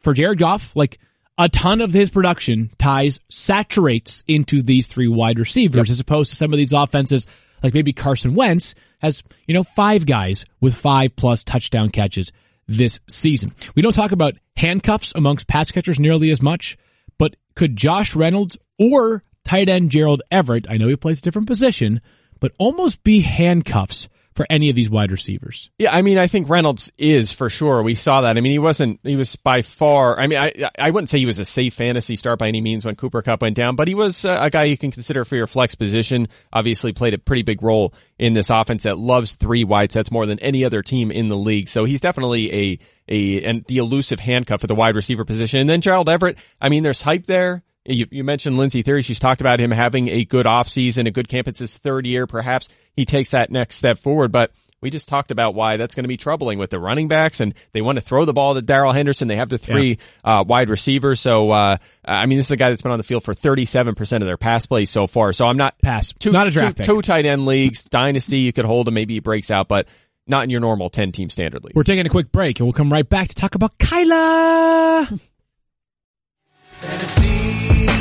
[0.00, 0.98] for Jared Goff, like
[1.38, 6.36] a ton of his production ties saturates into these three wide receivers as opposed to
[6.36, 7.26] some of these offenses
[7.62, 12.32] like maybe Carson Wentz has, you know, five guys with five plus touchdown catches
[12.68, 13.52] this season.
[13.74, 16.76] We don't talk about handcuffs amongst pass catchers nearly as much,
[17.18, 21.48] but could Josh Reynolds or tight end Gerald Everett, I know he plays a different
[21.48, 22.00] position,
[22.40, 25.70] but almost be handcuffs for any of these wide receivers?
[25.78, 27.82] Yeah, I mean, I think Reynolds is for sure.
[27.82, 28.36] We saw that.
[28.36, 31.26] I mean, he wasn't, he was by far, I mean, I, I wouldn't say he
[31.26, 33.94] was a safe fantasy start by any means when Cooper Kupp went down, but he
[33.94, 36.28] was uh, a guy you can consider for your flex position.
[36.52, 40.26] Obviously played a pretty big role in this offense that loves three wide sets more
[40.26, 41.68] than any other team in the league.
[41.68, 42.78] So he's definitely a,
[43.08, 45.60] a, and the elusive handcuff at the wide receiver position.
[45.60, 47.62] And then Gerald Everett, I mean, there's hype there.
[47.88, 49.04] You, you mentioned Lindsey Thiry.
[49.04, 51.48] She's talked about him having a good offseason, a good camp.
[51.48, 52.26] It's his third year.
[52.26, 56.04] Perhaps he takes that next step forward, but we just talked about why that's going
[56.04, 58.62] to be troubling with the running backs and they want to throw the ball to
[58.62, 59.26] Darrell Henderson.
[59.26, 61.18] They have the three, uh, wide receivers.
[61.20, 64.00] So, uh, I mean, this is a guy that's been on the field for 37%
[64.16, 65.32] of their pass plays so far.
[65.32, 66.12] So I'm not Pass.
[66.18, 66.86] two, Not a draft two, pick.
[66.86, 68.40] two tight end leagues, dynasty.
[68.40, 68.94] You could hold him.
[68.94, 69.86] Maybe he breaks out, but
[70.26, 71.74] not in your normal 10 team standard league.
[71.74, 75.18] We're taking a quick break and we'll come right back to talk about Kyler.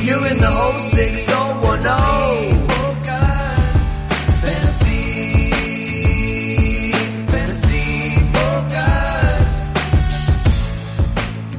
[0.03, 2.67] You're in the whole 6010.
[4.41, 5.51] Fantasy,
[7.25, 9.51] fantasy focus.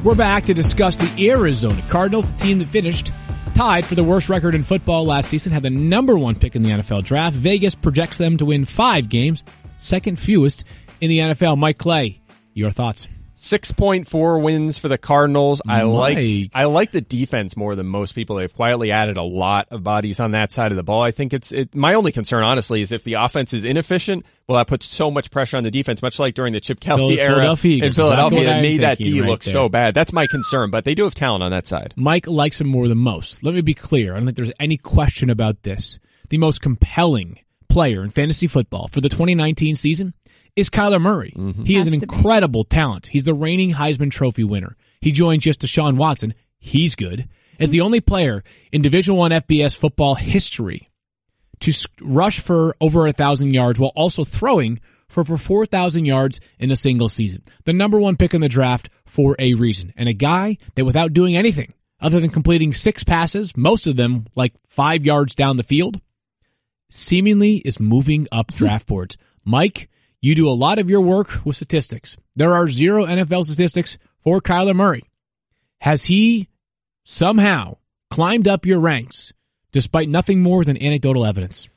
[0.03, 3.11] We're back to discuss the Arizona Cardinals, the team that finished
[3.53, 6.61] tied for the worst record in football last season, had the number one pick in
[6.63, 7.35] the NFL draft.
[7.35, 9.43] Vegas projects them to win five games,
[9.77, 10.63] second fewest
[11.01, 11.57] in the NFL.
[11.57, 12.21] Mike Clay,
[12.53, 13.07] your thoughts?
[13.37, 15.61] 6.4 wins for the Cardinals.
[15.67, 18.37] I like I like the defense more than most people.
[18.37, 21.03] They've quietly added a lot of bodies on that side of the ball.
[21.03, 24.57] I think it's it, my only concern honestly is if the offense is inefficient, well
[24.57, 27.35] that puts so much pressure on the defense much like during the Chip Kelly era
[27.35, 29.51] Philadelphia in Philadelphia it made that D right look there.
[29.51, 29.93] so bad.
[29.93, 31.93] That's my concern, but they do have talent on that side.
[31.95, 33.43] Mike likes him more than most.
[33.43, 34.13] Let me be clear.
[34.13, 35.99] I don't think there's any question about this.
[36.29, 40.15] The most compelling player in fantasy football for the 2019 season
[40.57, 41.33] is Kyler Murray.
[41.35, 41.63] Mm-hmm.
[41.63, 42.15] He is an to be.
[42.15, 43.07] incredible talent.
[43.07, 44.75] He's the reigning Heisman Trophy winner.
[44.99, 46.33] He joins just Deshaun Watson.
[46.57, 47.29] He's good.
[47.59, 50.89] As the only player in Division One FBS football history
[51.61, 56.69] to rush for over a thousand yards while also throwing for over 4,000 yards in
[56.69, 57.41] a single season.
[57.65, 59.93] The number one pick in the draft for a reason.
[59.95, 64.27] And a guy that without doing anything other than completing six passes, most of them
[64.35, 65.99] like five yards down the field,
[66.89, 69.17] seemingly is moving up draft boards.
[69.43, 69.89] Mike,
[70.27, 72.17] you do a lot of your work with statistics.
[72.35, 75.03] There are zero NFL statistics for Kyler Murray.
[75.79, 76.49] Has he
[77.05, 77.77] somehow
[78.11, 79.31] climbed up your ranks
[79.71, 81.69] despite nothing more than anecdotal evidence?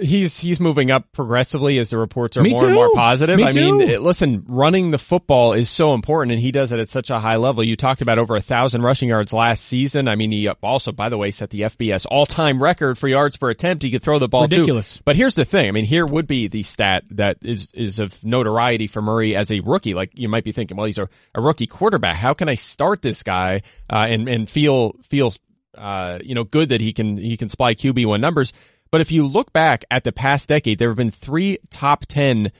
[0.00, 3.36] He's he's moving up progressively as the reports are Me more and more positive.
[3.36, 6.78] Me I mean, it- listen, running the football is so important, and he does it
[6.78, 7.64] at such a high level.
[7.64, 10.06] You talked about over a thousand rushing yards last season.
[10.06, 13.50] I mean, he also, by the way, set the FBS all-time record for yards per
[13.50, 13.82] attempt.
[13.82, 14.66] He could throw the ball too.
[15.04, 15.68] But here's the thing.
[15.68, 19.50] I mean, here would be the stat that is is of notoriety for Murray as
[19.50, 19.94] a rookie.
[19.94, 22.16] Like you might be thinking, well, he's a, a rookie quarterback.
[22.16, 25.34] How can I start this guy uh, and and feel feel
[25.76, 28.52] uh, you know good that he can he can supply QB one numbers?
[28.90, 32.52] But if you look back at the past decade, there have been three top ten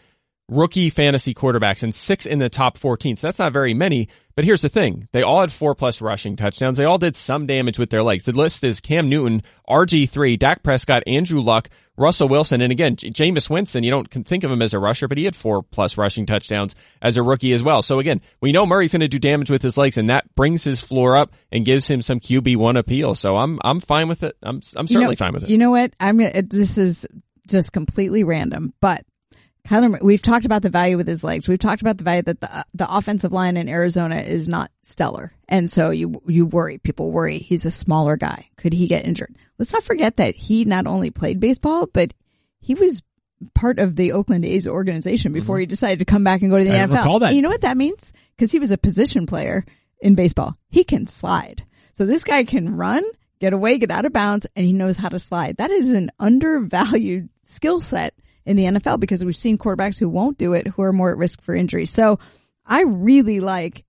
[0.48, 3.16] rookie fantasy quarterbacks and six in the top 14.
[3.16, 4.08] So that's not very many.
[4.34, 5.08] But here's the thing.
[5.12, 6.78] They all had four plus rushing touchdowns.
[6.78, 8.24] They all did some damage with their legs.
[8.24, 11.68] The list is Cam Newton, RG3, Dak Prescott, Andrew Luck,
[11.98, 15.08] Russell Wilson, and again, J- Jameis Winston, you don't think of him as a rusher,
[15.08, 17.82] but he had four plus rushing touchdowns as a rookie as well.
[17.82, 20.62] So again, we know Murray's going to do damage with his legs and that brings
[20.64, 23.14] his floor up and gives him some QB1 appeal.
[23.14, 24.36] So I'm, I'm fine with it.
[24.42, 25.50] I'm, I'm certainly you know, fine with it.
[25.50, 25.92] You know what?
[25.98, 27.06] I'm gonna, it- this is
[27.48, 29.04] just completely random, but
[29.68, 31.46] Kyler, we've talked about the value with his legs.
[31.46, 35.32] We've talked about the value that the the offensive line in Arizona is not stellar,
[35.48, 36.78] and so you you worry.
[36.78, 38.48] People worry he's a smaller guy.
[38.56, 39.36] Could he get injured?
[39.58, 42.14] Let's not forget that he not only played baseball, but
[42.60, 43.02] he was
[43.54, 45.60] part of the Oakland A's organization before mm-hmm.
[45.60, 47.34] he decided to come back and go to the I NFL.
[47.34, 48.12] You know what that means?
[48.36, 49.66] Because he was a position player
[50.00, 50.56] in baseball.
[50.70, 51.64] He can slide.
[51.92, 53.04] So this guy can run,
[53.38, 55.58] get away, get out of bounds, and he knows how to slide.
[55.58, 58.14] That is an undervalued skill set
[58.48, 61.18] in the NFL because we've seen quarterbacks who won't do it who are more at
[61.18, 61.86] risk for injury.
[61.86, 62.18] So
[62.66, 63.84] I really like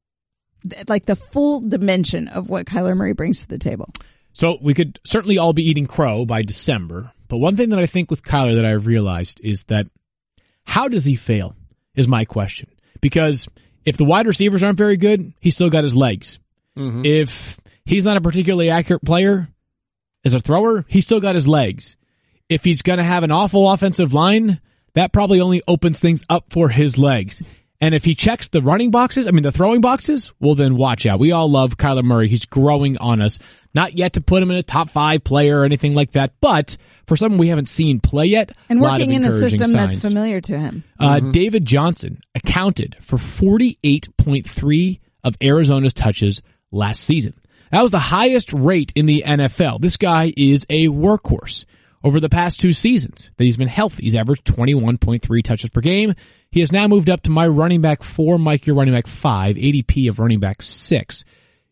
[0.88, 3.90] like the full dimension of what Kyler Murray brings to the table.
[4.34, 7.12] So we could certainly all be eating crow by December.
[7.30, 9.88] But one thing that I think with Kyler that I've realized is that
[10.66, 11.56] how does he fail
[11.96, 12.70] is my question.
[13.02, 13.48] Because
[13.86, 16.40] if the wide receivers aren't very good, he's still got his legs.
[16.78, 17.06] Mm-hmm.
[17.06, 19.48] If he's not a particularly accurate player
[20.26, 21.96] as a thrower, he's still got his legs.
[22.50, 24.60] If he's going to have an awful offensive line,
[24.94, 27.42] that probably only opens things up for his legs.
[27.82, 31.06] And if he checks the running boxes, I mean the throwing boxes, well then watch
[31.06, 31.20] out.
[31.20, 32.28] We all love Kyler Murray.
[32.28, 33.40] He's growing on us.
[33.74, 36.76] Not yet to put him in a top five player or anything like that, but
[37.08, 39.72] for someone we haven't seen play yet, And lot of working in a encouraging system
[39.72, 40.84] that's familiar to him.
[41.00, 46.42] Uh, David Johnson accounted for 48.3 of Arizona's touches
[46.72, 47.34] last season.
[47.72, 49.80] That was the highest rate in the NFL.
[49.80, 51.66] This guy is a workhorse.
[52.02, 56.16] Over the past two seasons that he's been healthy, he's averaged 21.3 touches per game.
[56.50, 59.58] He has now moved up to my running back four, Mike, your running back five,
[59.58, 61.26] ADP of running back six.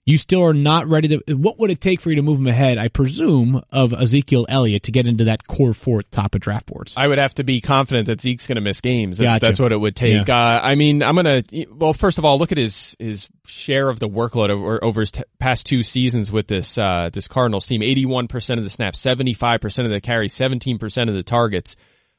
[0.08, 2.48] You still are not ready to, what would it take for you to move him
[2.48, 6.66] ahead, I presume, of Ezekiel Elliott to get into that core fourth top of draft
[6.68, 6.94] boards?
[6.96, 9.18] I would have to be confident that Zeke's going to miss games.
[9.18, 9.46] That's, Gotcha.
[9.46, 10.30] that's what it would take.
[10.30, 10.34] Yeah.
[10.34, 13.90] Uh, I mean, I'm going to, well, first of all, look at his, his share
[13.90, 17.68] of the workload over, over his t- past two seasons with this, uh, this Cardinals
[17.68, 17.82] team.
[17.82, 21.76] 81% of the snaps, 75% of the carries, 17% of the targets.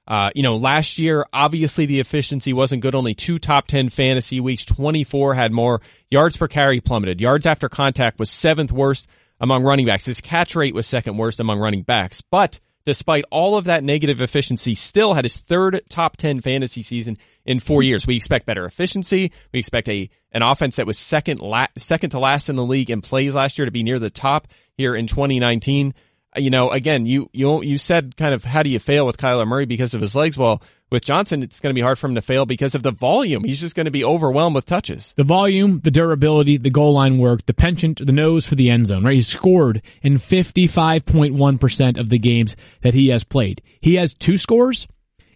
[0.08, 2.94] Uh, you know, last year, obviously the efficiency wasn't good.
[2.94, 4.64] Only two top 10 fantasy weeks.
[4.64, 5.82] 24 had more.
[6.10, 7.20] Yards per carry plummeted.
[7.20, 9.06] Yards after contact was seventh worst
[9.38, 10.06] among running backs.
[10.06, 12.22] His catch rate was second worst among running backs.
[12.22, 17.18] But despite all of that negative efficiency, still had his third top 10 fantasy season
[17.44, 18.06] in four years.
[18.06, 19.30] We expect better efficiency.
[19.52, 22.88] We expect a, an offense that was second, la- second to last in the league
[22.88, 25.92] in plays last year to be near the top here in 2019
[26.36, 29.16] Uh, you know, again, you you you said kind of how do you fail with
[29.16, 30.36] Kyler Murray because of his legs?
[30.36, 32.90] Well, with Johnson, it's going to be hard for him to fail because of the
[32.90, 33.44] volume.
[33.44, 35.12] He's just going to be overwhelmed with touches.
[35.16, 38.86] The volume, the durability, the goal line work, the penchant, the nose for the end
[38.86, 39.14] zone, right?
[39.14, 43.60] He's scored in 55.1% of the games that he has played.
[43.80, 44.86] He has two scores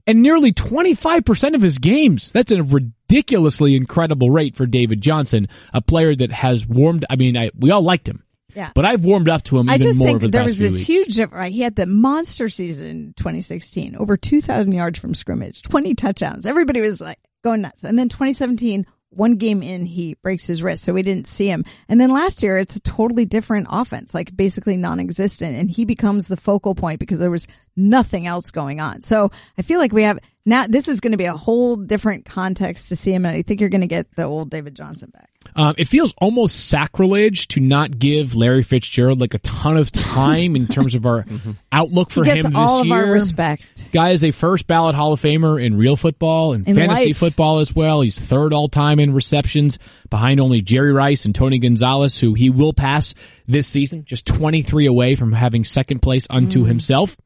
[0.06, 2.32] and nearly 25% of his games.
[2.32, 7.36] That's a ridiculously incredible rate for David Johnson, a player that has warmed, I mean,
[7.36, 8.24] I, we all liked him.
[8.54, 8.70] Yeah.
[8.74, 10.66] But I've warmed up to him I even more over the there past was few
[10.66, 10.86] this weeks.
[10.86, 11.40] huge difference.
[11.40, 11.52] Right?
[11.52, 16.46] He had the monster season in 2016, over 2,000 yards from scrimmage, 20 touchdowns.
[16.46, 17.82] Everybody was like going nuts.
[17.82, 21.64] And then 2017, one game in, he breaks his wrist, so we didn't see him.
[21.88, 26.26] And then last year, it's a totally different offense, like basically non-existent, and he becomes
[26.26, 27.46] the focal point because there was
[27.76, 29.02] nothing else going on.
[29.02, 32.24] So I feel like we have now this is going to be a whole different
[32.24, 35.10] context to see him, and I think you're going to get the old David Johnson
[35.12, 35.28] back.
[35.54, 40.54] Um, it feels almost sacrilege to not give Larry Fitzgerald like a ton of time
[40.56, 41.26] in terms of our
[41.72, 43.06] outlook for he gets him all this of year.
[43.06, 43.92] our respect.
[43.92, 47.16] Guy is a first ballot Hall of Famer in real football and In fantasy life.
[47.18, 48.00] football as well.
[48.00, 49.78] He's third all time in receptions
[50.10, 53.12] behind only Jerry Rice and Tony Gonzalez, who he will pass
[53.48, 57.16] this season, just 23 away from having second place unto himself.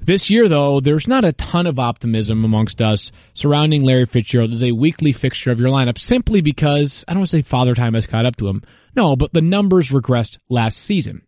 [0.00, 4.62] This year, though, there's not a ton of optimism amongst us surrounding Larry Fitzgerald as
[4.62, 7.94] a weekly fixture of your lineup simply because, I don't want to say father time
[7.94, 8.62] has caught up to him.
[8.94, 11.22] No, but the numbers regressed last season.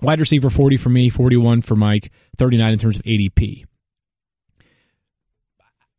[0.00, 3.64] Wide receiver 40 for me, 41 for Mike, 39 in terms of ADP.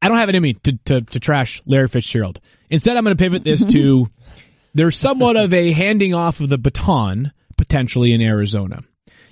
[0.02, 2.42] I don't have it in me to, to, to trash Larry Fitzgerald.
[2.70, 4.10] Instead, I'm going to pivot this to
[4.74, 8.84] there's somewhat of a handing off of the baton potentially in Arizona.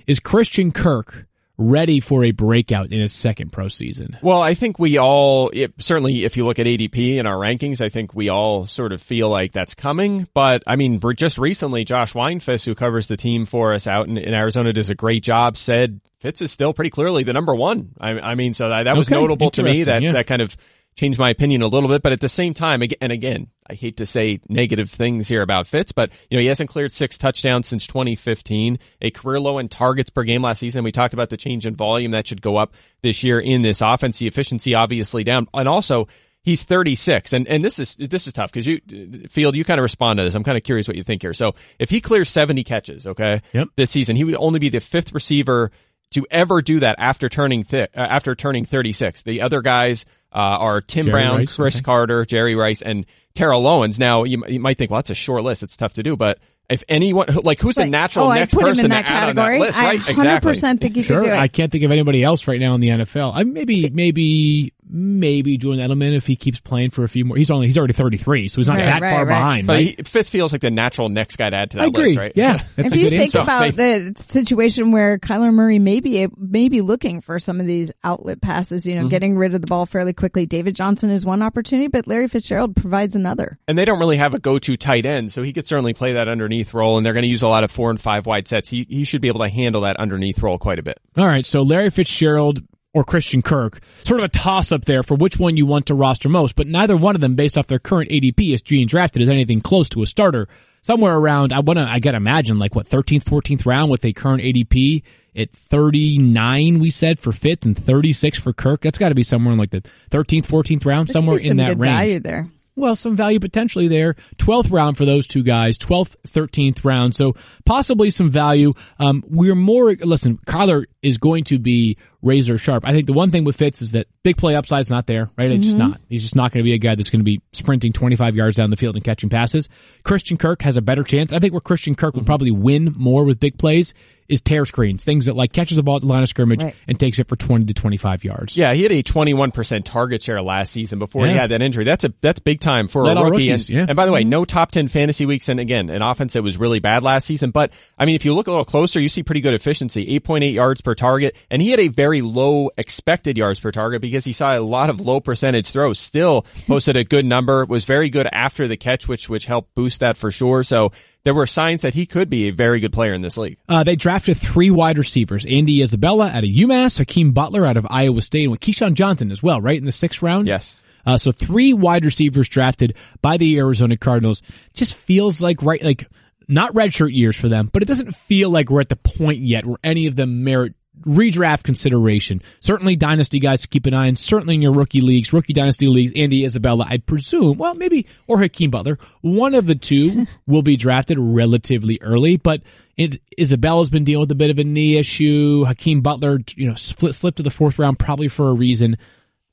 [0.06, 1.26] Is Christian Kirk
[1.60, 4.16] ready for a breakout in his second pro season?
[4.22, 7.80] Well, I think we all, it, certainly if you look at ADP in our rankings,
[7.80, 10.26] I think we all sort of feel like that's coming.
[10.32, 14.16] But I mean, just recently, Josh Weinfuss, who covers the team for us out in,
[14.16, 17.90] in Arizona, does a great job, said Fitz is still pretty clearly the number one.
[18.00, 19.84] I, I mean, so that, that was Okay, notable to me.
[19.84, 20.12] That, yeah.
[20.12, 20.56] that kind of
[20.96, 22.02] changed my opinion a little bit.
[22.02, 25.66] But at the same time, and again, I hate to say negative things here about
[25.66, 29.68] Fitz, but you know, he hasn't cleared six touchdowns since 2015, a career low in
[29.68, 30.84] targets per game last season.
[30.84, 33.80] We talked about the change in volume that should go up this year in this
[33.80, 34.18] offense.
[34.18, 35.46] The efficiency obviously down.
[35.54, 36.08] And also,
[36.42, 38.80] he's 36 and and this is this is tough because you
[39.28, 41.34] field you kind of respond to this i'm kind of curious what you think here
[41.34, 43.68] so if he clears 70 catches okay Yep.
[43.76, 45.70] this season he would only be the fifth receiver
[46.12, 50.38] to ever do that after turning thi- uh, after turning 36 the other guys uh,
[50.38, 51.82] are tim Jerry brown Rice, chris okay.
[51.82, 55.42] carter jerry rice and terrell owens now you, you might think well that's a short
[55.42, 58.56] list it's tough to do but if anyone like who's the natural oh, next I
[58.58, 59.58] put him person in that to add on category.
[59.58, 61.38] that list I right 100% exactly think you Sure, could do it.
[61.38, 63.32] I can't think of anybody else right now in the NFL.
[63.34, 67.36] I maybe maybe maybe Julian Edelman if he keeps playing for a few more.
[67.36, 69.34] He's only he's already 33, so he's not Right, that right, far right.
[69.38, 69.66] behind.
[69.66, 69.94] but right?
[69.96, 72.04] he, fitz feels like the natural next guy to add to that I agree.
[72.08, 73.40] list right Yeah, that's if a you good think answer.
[73.40, 77.90] about the situation where Kyler Murray may be, may be looking for some of these
[78.04, 78.90] outlet passes, Mm-hmm.
[78.90, 80.46] you know, getting rid of the ball fairly quickly.
[80.46, 83.58] David Johnson is one opportunity, but Larry Fitzgerald provides another.
[83.68, 86.28] and they don't really have a go-to tight end, so he could certainly play that
[86.28, 86.96] underneath role.
[86.96, 88.68] And they're going to use a lot of four and five wide sets.
[88.68, 90.98] He he should be able to handle that underneath role quite a bit.
[91.16, 92.62] All right, so Larry Fitzgerald
[92.92, 95.94] or Christian Kirk, sort of a toss up there for which one you want to
[95.94, 99.22] roster most, but neither one of them, based off their current ADP is being drafted,
[99.22, 100.48] as anything close to a starter.
[100.82, 104.12] Somewhere around, I want to, I gotta imagine, like what, 13th, 14th round with a
[104.14, 105.02] current ADP
[105.36, 108.80] at 39, we said, for fifth and 36 for Kirk.
[108.80, 112.22] That's gotta be somewhere in like the 13th, 14th round, somewhere in that range.
[112.22, 112.48] there.
[112.76, 114.14] Well, some value potentially there.
[114.38, 117.14] 12th round for those two guys, 12th, 13th round.
[117.14, 118.74] So possibly some value.
[118.98, 122.84] Um, we're more, listen, Kyler is going to be razor sharp.
[122.86, 125.50] I think the one thing with Fitz is that big play upside's not there, right?
[125.50, 126.00] It's just not.
[126.08, 128.56] He's just not going to be a guy that's going to be sprinting 25 yards
[128.56, 129.68] down the field and catching passes.
[130.04, 131.32] Christian Kirk has a better chance.
[131.32, 133.94] I think where Christian Kirk will probably win more with big plays
[134.30, 136.74] is tear screens, things that like catches the ball at the line of scrimmage Right.
[136.88, 138.56] and takes it for 20 to 25 yards.
[138.56, 141.84] Yeah, he had a 21% target share last season before he had that injury.
[141.84, 143.30] That's a that's big time for Led a rookie.
[143.50, 143.86] rookies, and, yeah.
[143.88, 144.30] and by the way, mm-hmm.
[144.30, 145.48] no top 10 fantasy weeks.
[145.48, 147.50] And again, an offense that was really bad last season.
[147.50, 150.52] But I mean, if you look a little closer, you see pretty good efficiency, 8.8
[150.52, 154.32] yards per target, and he had a very low expected yards per target because he
[154.32, 155.98] saw a lot of low percentage throws.
[155.98, 157.64] Still posted a good number.
[157.64, 160.62] Was very good after the catch, which which helped boost that for sure.
[160.62, 160.92] So
[161.24, 163.58] there were signs that he could be a very good player in this league.
[163.68, 167.86] Uh, they drafted three wide receivers: Andy Isabella out of UMass, Hakeem Butler out of
[167.90, 170.48] Iowa State, and with KeeSean Johnson as well, right in the sixth round.
[170.48, 170.82] Yes.
[171.06, 174.42] Uh, so three wide receivers drafted by the Arizona Cardinals.
[174.74, 176.06] Just feels like right, like
[176.48, 179.64] not redshirt years for them, but it doesn't feel like we're at the point yet
[179.64, 182.42] where any of them merit redraft consideration.
[182.60, 184.16] Certainly dynasty guys to keep an eye on.
[184.16, 188.38] Certainly in your rookie leagues, rookie dynasty leagues, Andy Isabella, I presume, well, maybe, or
[188.38, 188.98] Hakeem Butler.
[189.20, 192.62] One of the two will be drafted relatively early, but
[192.96, 195.64] it, Isabella's been dealing with a bit of a knee issue.
[195.64, 198.96] Hakeem Butler, you know, split, slipped to the fourth round probably for a reason.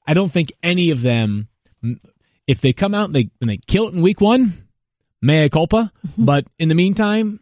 [0.06, 1.48] I don't think any of them,
[2.46, 4.68] if they come out and they, and they kill it in week one,
[5.22, 5.92] mea culpa.
[6.06, 6.26] Mm-hmm.
[6.26, 7.40] But in the meantime,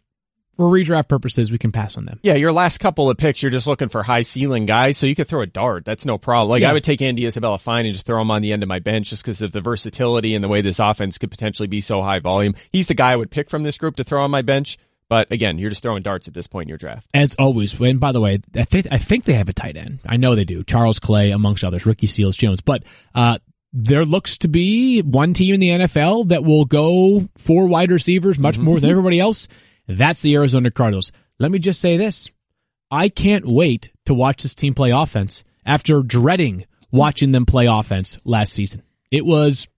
[0.56, 2.18] for redraft purposes, we can pass on them.
[2.22, 5.14] Yeah, your last couple of picks, you're just looking for high ceiling guys, so you
[5.14, 5.84] could throw a dart.
[5.84, 6.50] That's no problem.
[6.50, 6.70] Like Yeah.
[6.70, 8.78] I would take Andy Isabella fine and just throw him on the end of my
[8.78, 12.02] bench just because of the versatility and the way this offense could potentially be so
[12.02, 12.54] high volume.
[12.72, 14.78] He's the guy I would pick from this group to throw on my bench.
[15.08, 17.06] But again, you're just throwing darts at this point in your draft.
[17.14, 20.00] As always, and by the way, I think I think they have a tight end.
[20.04, 20.64] I know they do.
[20.64, 22.62] Charles Clay, amongst others, Ricky Seals-Jones.
[22.62, 22.82] But
[23.14, 23.38] uh,
[23.72, 28.38] there looks to be one team in the NFL that will go four wide receivers,
[28.38, 29.46] much more than everybody else.
[29.88, 31.12] That's the Arizona Cardinals.
[31.38, 32.28] Let me just say this:
[32.90, 38.18] I can't wait to watch this team play offense after dreading watching them play offense
[38.24, 38.82] last season.
[39.10, 39.68] It was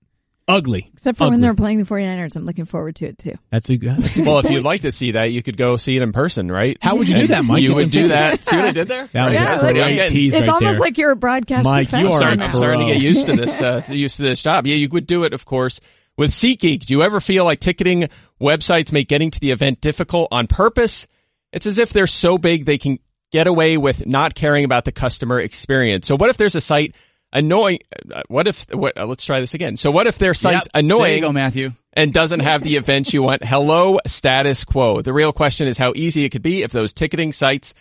[0.46, 0.90] ugly.
[0.94, 2.34] Except for when they're playing the 49ers.
[2.36, 3.34] I'm looking forward to it too.
[3.50, 5.96] That's a that's a Well, if you'd like to see that, you could go see
[5.96, 6.78] it in person, right?
[6.80, 7.62] How would you do that, Mike?
[7.62, 8.44] You would do that.
[8.44, 9.08] See what I did there?
[9.12, 10.08] That was Yeah, that's look a at right it.
[10.08, 10.80] tease It's right almost there.
[10.80, 13.26] like you're a broadcast Mike, you professional are starting, a I'm starting to get used
[13.26, 14.66] to this, uh, used to this job.
[14.66, 15.80] Yeah, you would do it, of course,
[16.18, 16.84] with SeatGeek.
[16.84, 21.06] Do you ever feel like ticketing websites make getting to the event difficult on purpose?
[21.52, 22.98] It's as if they're so big they can
[23.32, 26.06] get away with not caring about the customer experience.
[26.06, 26.94] So what if there's a site
[27.32, 27.78] annoying?
[28.14, 28.66] uh, What if?
[28.72, 29.76] What, uh, let's try this again.
[29.78, 30.72] So what if their site's Yep.
[30.72, 31.20] There you annoying?
[31.22, 31.72] go, Matthew.
[31.94, 33.44] and doesn't have the events you want.
[33.44, 35.00] Hello, status quo.
[35.02, 37.74] The real question is how easy it could be if those ticketing sites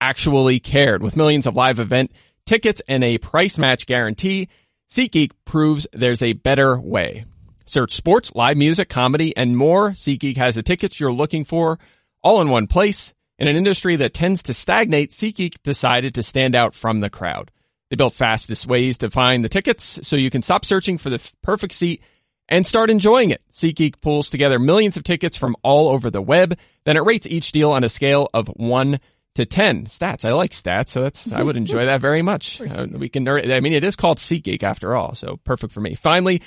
[0.00, 1.02] actually cared.
[1.02, 2.12] With millions of live event
[2.46, 4.48] tickets and a price match guarantee,
[4.90, 7.24] SeatGeek proves there's a better way.
[7.66, 9.92] Search sports, live music, comedy, and more.
[9.92, 11.78] SeatGeek has the tickets you're looking for
[12.22, 13.14] all in one place.
[13.38, 17.50] In an industry that tends to stagnate, SeatGeek decided to stand out from the crowd.
[17.90, 21.16] They built fastest ways to find the tickets so you can stop searching for the
[21.16, 22.02] f- perfect seat
[22.48, 23.42] and start enjoying it.
[23.52, 26.58] SeatGeek pulls together millions of tickets from all over the web.
[26.84, 29.00] Then it rates each deal on a scale of 1
[29.34, 29.86] to 10.
[29.86, 30.24] Stats.
[30.24, 32.60] I like stats, so that's, I would enjoy that very much.
[32.74, 35.94] Uh, we can, I mean, it is called SeatGeek after all, so perfect for me.
[35.94, 36.42] Finally,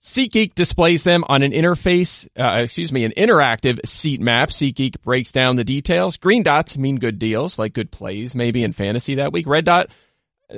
[0.00, 4.50] SeatGeek displays them on an interface, uh, excuse me, an interactive seat map.
[4.50, 6.16] SeatGeek breaks down the details.
[6.16, 9.48] Green dots mean good deals, like good plays, maybe in fantasy that week.
[9.48, 9.88] Red dot,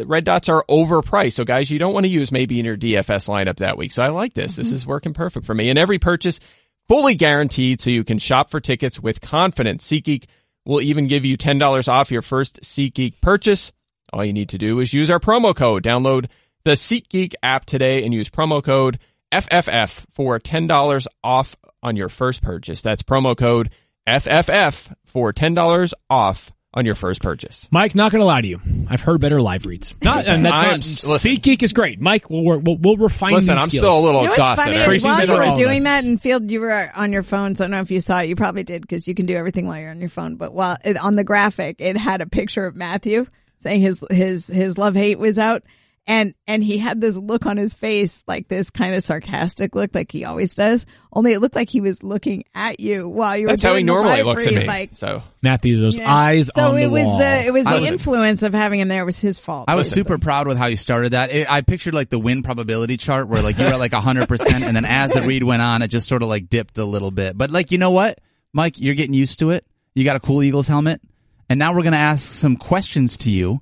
[0.04, 1.32] red dots are overpriced.
[1.32, 3.92] So guys, you don't want to use maybe in your DFS lineup that week.
[3.92, 4.56] So I like this.
[4.56, 5.70] This is working perfect for me.
[5.70, 6.38] And every purchase
[6.86, 9.86] fully guaranteed so you can shop for tickets with confidence.
[9.88, 10.24] SeatGeek
[10.66, 13.72] will even give you $10 off your first SeatGeek purchase.
[14.12, 15.82] All you need to do is use our promo code.
[15.82, 16.26] Download
[16.64, 18.98] the SeatGeek app today and use promo code
[19.32, 22.80] FFF for $10 off on your first purchase.
[22.80, 23.70] That's promo code
[24.08, 27.66] FFF for $10 off on your first purchase.
[27.72, 29.92] Mike, not gonna lie to you, I've heard better live reads.
[30.02, 31.32] Not, and that's I'm, s- listen.
[31.32, 32.00] SeatGeek is great.
[32.00, 33.32] Mike, we'll we'll, we'll refine.
[33.32, 33.80] Listen, these I'm skills.
[33.80, 34.62] still a little You know exhausted.
[34.64, 37.24] funny I is Tracy's while you were doing that in field, you were on your
[37.24, 37.56] phone.
[37.56, 38.28] So I don't know if you saw it.
[38.28, 40.36] You probably did because you can do everything while you're on your phone.
[40.36, 43.26] But while it, on the graphic, it had a picture of Matthew
[43.64, 45.64] saying his his his love hate was out,
[46.06, 49.94] and and he had this look on his face, like this kind of sarcastic look,
[49.94, 50.86] like he always does.
[51.12, 53.52] Only it looked like he was looking at you while you were.
[53.52, 54.66] That's how he doing the normally live looks at me.
[54.66, 55.80] Like, so Matthew.
[55.80, 56.12] Those yeah.
[56.12, 57.18] eyes so on the it was wall.
[57.18, 57.92] the it was the Listen.
[57.92, 59.66] influence of having him there was his fault.
[59.68, 60.00] I was basically.
[60.02, 61.30] super proud with how you started that.
[61.30, 64.50] It, I pictured like the win probability chart where like you were at like 100%
[64.50, 67.10] and then as the read went on, it just sort of like dipped a little
[67.10, 67.36] bit.
[67.36, 68.18] But like, you know what?
[68.52, 69.64] Mike, you're getting used to it.
[69.94, 71.00] You got a cool Eagles helmet.
[71.48, 73.60] And now we're going to ask some questions to you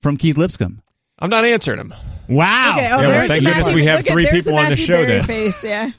[0.00, 0.82] from Keith Lipscomb.
[1.20, 1.94] I'm not answering them.
[2.28, 2.72] Wow.
[2.76, 4.34] Okay, oh, Yeah, well, there's thank the goodness Matthew- we have look at- three there's
[4.34, 5.22] people on the Matthew show Berry then.
[5.24, 5.90] Face, yeah.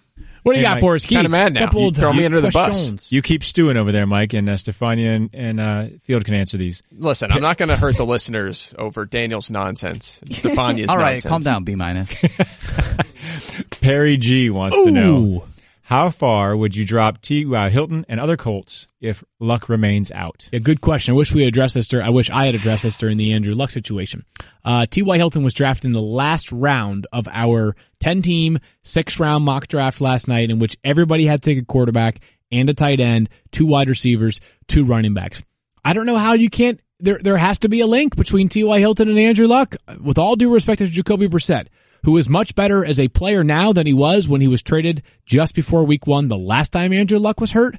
[0.44, 1.18] What do you Hey, got Mike, for us, Keith?
[1.18, 1.66] kinda mad now.
[1.68, 2.54] Couple You throw me under the bus.
[2.70, 3.06] questions.
[3.12, 6.58] You keep stewing over there, Mike, and uh, Stephania and, and uh, Field can answer
[6.58, 6.82] these.
[6.98, 10.20] Listen, I'm not going to hurt the listeners over Daniel's nonsense.
[10.24, 11.30] and Stephania's All right, nonsense.
[11.30, 12.10] calm down, B minus.
[13.82, 15.44] Perry G wants to know Ooh.
[15.92, 17.46] How far would you drop T.
[17.54, 20.48] Uh, Hilton and other Colts if Luck remains out?
[20.54, 21.14] A good question.
[21.14, 21.90] I wish we addressed this.
[21.90, 24.24] Dur- I wish I had addressed this during the Andrew Luck situation.
[24.64, 25.18] Uh, T.Y.
[25.18, 30.00] Hilton was drafted in the last round of our 10 team, six round mock draft
[30.00, 32.22] last night in which everybody had to take a quarterback
[32.54, 34.40] and a tight end, two wide receivers,
[34.70, 35.44] two running backs.
[35.84, 38.80] I don't know how you can't, there, there has to be a link between T.Y.
[38.80, 39.76] Hilton and Andrew Luck.
[40.02, 41.68] With all due respect to Jacoby Brissett,
[42.04, 45.04] who is much better as a player now than he was when he was traded
[45.26, 47.76] just before week one the last time Andrew Luck was hurt.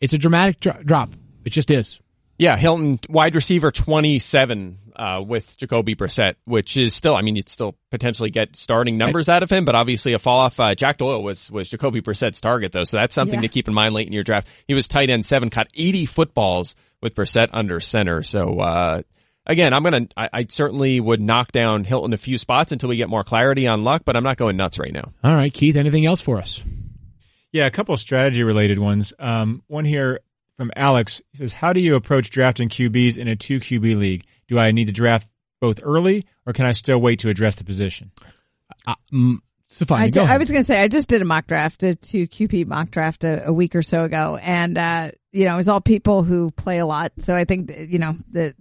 [0.00, 1.10] It's a dramatic dro- drop.
[1.44, 2.00] It just is.
[2.38, 7.48] Yeah, Hilton, wide receiver 27 uh, with Jacoby Brissett, which is still, I mean, you'd
[7.50, 10.58] still potentially get starting numbers out of him, but obviously a fall off.
[10.58, 13.48] Uh, Jack Doyle was, was Jacoby Brissett's target, though, so that's something Yeah.
[13.48, 14.48] to keep in mind late in your draft.
[14.66, 18.22] He was tight end seven, caught 80 footballs with Brissett under center.
[18.22, 19.02] So, uh,
[19.46, 22.96] again, I'm going to, I certainly would knock down Hilton a few spots until we
[22.96, 25.12] get more clarity on luck, but I'm not going nuts right now.
[25.22, 26.62] All right, Keith, anything else for us?
[27.52, 29.12] Yeah, a couple strategy related ones.
[29.18, 30.20] Um, one here
[30.56, 34.24] from Alex he says, "How do you approach drafting QBs in a two QB league?
[34.46, 35.28] Do I need to draft
[35.60, 38.12] both early, or can I still wait to address the position?"
[38.86, 39.38] Uh, mm,
[39.68, 41.82] Stephania, I, go ju- I was going to say I just did a mock draft,
[41.82, 45.54] a two QP mock draft a, a week or so ago, and uh, you know
[45.54, 48.54] it was all people who play a lot, so I think that, you know the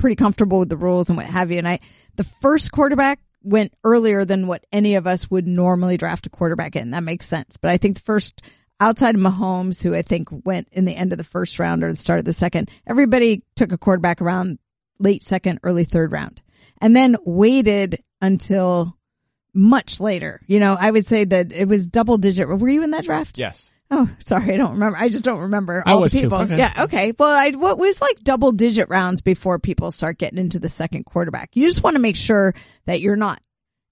[0.00, 1.58] pretty comfortable with the rules and what have you.
[1.58, 1.80] And I
[2.16, 6.76] the first quarterback went earlier than what any of us would normally draft a quarterback
[6.76, 6.90] in.
[6.90, 8.42] That makes sense, but I think the first
[8.80, 11.92] outside of Mahomes, who I think went in the end of the first round or
[11.92, 14.58] the start of the second, everybody took a quarterback around
[14.98, 16.42] late second, early third round,
[16.80, 18.96] and then waited until
[19.52, 20.40] much later.
[20.46, 22.48] You know, I would say that it was double digit.
[22.48, 23.38] Were you in that draft?
[23.38, 23.70] Yes.
[23.90, 24.96] Oh, sorry, I don't remember.
[24.96, 26.38] I just don't remember I all was the people.
[26.38, 26.58] Okay.
[26.58, 27.12] Yeah, okay.
[27.18, 31.04] Well, I what was like double digit rounds before people start getting into the second
[31.04, 31.50] quarterback.
[31.54, 32.54] You just want to make sure
[32.86, 33.40] that you're not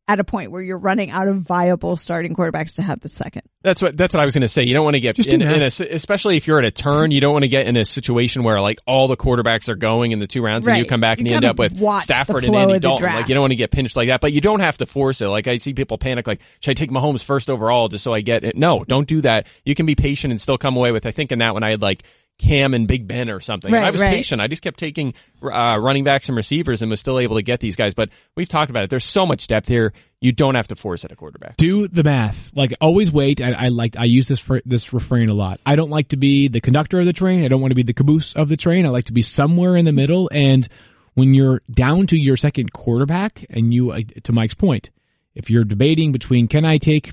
[0.08, 3.42] at a point where you're running out of viable starting quarterbacks to have the second.
[3.62, 4.62] That's what that's what I was going to say.
[4.62, 7.10] You don't want to get Just in, in a, especially if you're at a turn.
[7.10, 10.12] You don't want to get in a situation where like all the quarterbacks are going
[10.12, 12.44] in the two rounds, and you come back and You you end up with Stafford
[12.44, 13.02] and flow Andy Dalton.
[13.02, 13.16] draft.
[13.16, 15.20] Like you don't want to get pinched like that, but you don't have to force
[15.20, 15.28] it.
[15.28, 18.22] Like I see people panic, like should I take Mahomes first overall just so I
[18.22, 18.56] get it?
[18.56, 19.46] No, don't do that.
[19.64, 21.04] You can be patient and still come away with.
[21.04, 22.02] I think in that one I had like.
[22.38, 23.68] Cam and Big Ben or something.
[23.68, 24.10] And Right, I was right.
[24.14, 24.40] patient.
[24.40, 27.60] I just kept taking uh, running backs and receivers and was still able to get
[27.60, 27.94] these guys.
[27.94, 28.90] But we've talked about it.
[28.90, 29.92] There's so much depth here.
[30.20, 31.56] You don't have to force at a quarterback.
[31.56, 32.50] do the math.
[32.54, 33.40] Like always wait.
[33.40, 35.60] I, I like I use this for this refrain a lot.
[35.66, 37.44] I don't like to be the conductor of the train.
[37.44, 38.86] I don't want to be the caboose of the train.
[38.86, 40.28] I like to be somewhere in the middle.
[40.32, 40.66] And
[41.14, 44.90] when you're down to your second quarterback, and you, uh, to Mike's point,
[45.34, 47.12] if you're debating between can I take,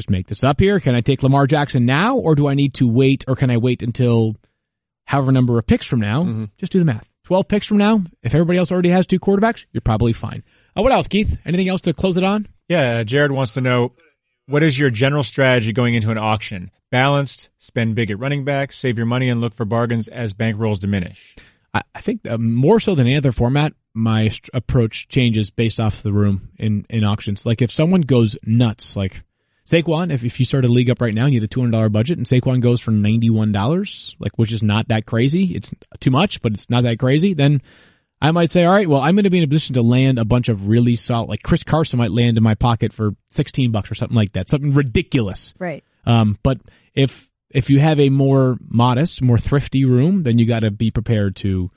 [0.00, 2.74] just make this up here, can I take Lamar Jackson now, or do I need
[2.74, 4.34] to wait, or can I wait until
[5.04, 6.48] however number of picks from now?
[6.56, 7.06] Just do the math.
[7.24, 8.02] Twelve picks from now.
[8.22, 10.42] If everybody else already has two quarterbacks, you're probably fine.
[10.76, 11.38] Uh, what else, Keith?
[11.44, 12.48] Anything else to close it on?
[12.68, 13.92] Yeah, Jared wants to know
[14.46, 16.70] what is your general strategy going into an auction?
[16.90, 20.80] Balanced, spend big at running back, save your money, and look for bargains as bankrolls
[20.80, 21.36] diminish.
[21.72, 25.78] I, I think uh, more so than any other format, my st- approach changes based
[25.78, 27.46] off the room in, in auctions.
[27.46, 29.22] Like if someone goes nuts, like
[29.70, 31.92] Saquon, if, if you start a league up right now and you had a $200
[31.92, 35.54] budget and Saquon goes for $91, like, which is not that crazy.
[35.54, 37.34] It's too much, but it's not that crazy.
[37.34, 37.62] Then
[38.20, 40.18] I might say, all right, well, I'm going to be in a position to land
[40.18, 43.70] a bunch of really solid, like Chris Carson might land in my pocket for 16
[43.70, 44.50] bucks or something like that.
[44.50, 45.54] Something ridiculous.
[45.58, 45.84] Right.
[46.04, 46.58] Um, but
[46.94, 50.90] if if you have a more modest, more thrifty room, then you got to be
[50.90, 51.70] prepared to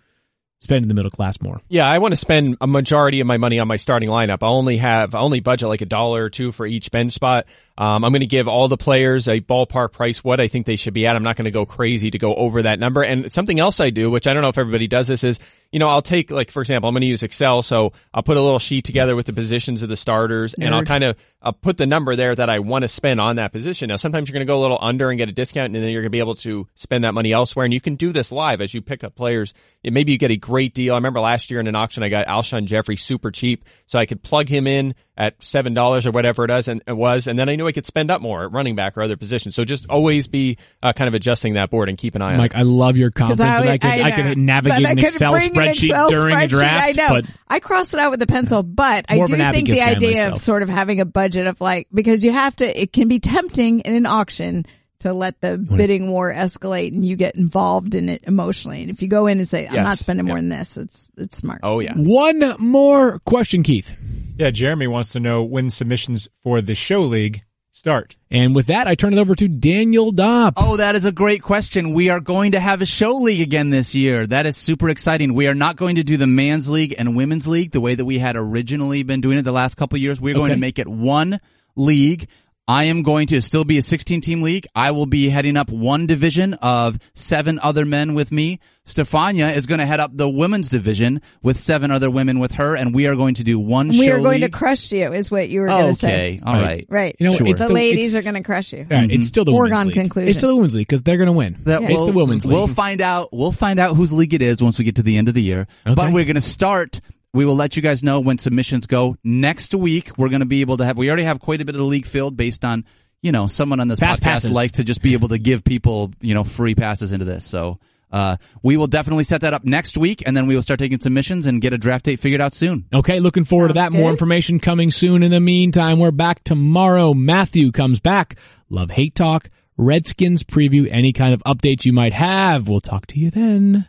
[0.63, 1.59] spend in the middle class more.
[1.67, 4.39] Yeah, I want to spend a majority of my money on my starting lineup.
[4.41, 7.45] I only have I only budget like a dollar or two for each bench spot.
[7.75, 10.75] Um, I'm going to give all the players a ballpark price what I think they
[10.75, 11.15] should be at.
[11.15, 13.01] I'm not going to go crazy to go over that number.
[13.01, 15.39] And something else I do, which I don't know if everybody does this, is
[15.71, 18.37] you know I'll take like for example I'm going to use Excel, so I'll put
[18.37, 21.53] a little sheet together with the positions of the starters, and I'll kind of I'll
[21.53, 23.89] put the number there that I want to spend on that position.
[23.89, 25.89] Now sometimes you're going to go a little under and get a discount, and then
[25.89, 27.65] you're going to be able to spend that money elsewhere.
[27.65, 29.55] And you can do this live as you pick up players.
[29.83, 30.93] It, maybe you get a great deal.
[30.93, 34.05] I remember last year in an auction I got Alshon Jeffery super cheap, so I
[34.05, 37.37] could plug him in at seven dollars or whatever it is, and it was, and
[37.37, 39.55] then I knew I could spend up more at running back or other positions.
[39.55, 42.37] So just always be uh, kind of adjusting that board and keep an eye on
[42.37, 42.57] Mike, it.
[42.57, 44.15] I love your confidence, and I could I, know.
[44.15, 46.99] could navigate But I an Excel spreadsheet Excel during a draft.
[46.99, 47.09] I know.
[47.21, 50.35] But I crossed it out with a pencil, but I do think the idea myself.
[50.35, 52.81] of sort of having a budget of like because you have to.
[52.81, 54.65] It can be tempting in an auction
[55.03, 58.81] to let the bidding war escalate and you get involved in it emotionally.
[58.81, 59.83] And if you go in and say, "I'm Yes.
[59.83, 60.41] not spending more Yeah.
[60.41, 61.61] than this," it's it's smart.
[61.63, 61.93] oh yeah.
[61.95, 63.95] one more question, Keith.
[64.37, 68.15] Yeah, Jeremy wants to know when submissions for the show league start.
[68.31, 70.53] And with that, I turn it over to Daniel Dopp.
[70.57, 71.93] Oh, that is a great question.
[71.93, 74.25] We are going to have a show league again this year.
[74.27, 75.33] That is super exciting.
[75.33, 78.05] We are not going to do the man's league and women's league the way that
[78.05, 80.19] we had originally been doing it the last couple of years.
[80.21, 80.55] We're going Okay.
[80.55, 81.39] to make it one
[81.75, 82.27] league.
[82.65, 84.67] I am going to still be a 16 team league.
[84.73, 88.59] I will be heading up one division of seven other men with me.
[88.85, 92.75] Stephania is going to head up the women's division with seven other women with her,
[92.75, 94.51] and we are going to do one we show are going league.
[94.51, 96.07] to crush you, is what you were going to say.
[96.07, 96.85] okay, all right.
[96.87, 97.15] Right.
[97.19, 97.47] You know, Sure.
[97.47, 98.85] it's the still- ladies it's- are going to crush you.
[98.89, 99.21] All right, it's mm-hmm.
[99.23, 100.01] still the Foregone women's league.
[100.03, 100.29] conclusion.
[100.29, 101.57] It's still the women's league because they're going to win.
[101.63, 102.53] That it's we'll- the women's league.
[102.53, 103.29] We'll find out.
[103.33, 105.43] We'll find out whose league it is once we get to the end of the
[105.43, 105.67] year.
[105.85, 105.95] Okay.
[105.95, 107.01] But we're going to start.
[107.33, 110.11] We will let you guys know when submissions go next week.
[110.17, 110.97] We're going to be able to have.
[110.97, 112.85] We already have quite a bit of the league filled based on
[113.21, 114.51] you know someone on this Fast podcast passes.
[114.51, 117.45] likes to just be able to give people you know free passes into this.
[117.45, 117.79] So.
[118.11, 120.99] Uh, we will definitely set that up next week, and then we will start taking
[120.99, 122.85] submissions and get a draft date figured out soon.
[122.93, 123.91] Okay, looking forward to that.
[123.91, 125.23] Sounds More information coming soon.
[125.23, 127.15] In the meantime, we're back tomorrow.
[127.15, 128.37] Matthew comes back.
[128.69, 132.69] Love Hate Talk, Redskins preview, any kind of updates you might have.
[132.69, 133.87] We'll talk to you then.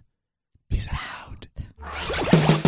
[0.70, 2.63] Peace out.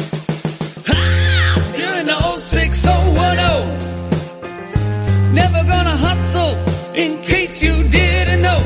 [2.53, 5.35] You're in the 06010.
[5.35, 6.55] Never gonna hustle
[6.95, 8.61] in case you didn't know.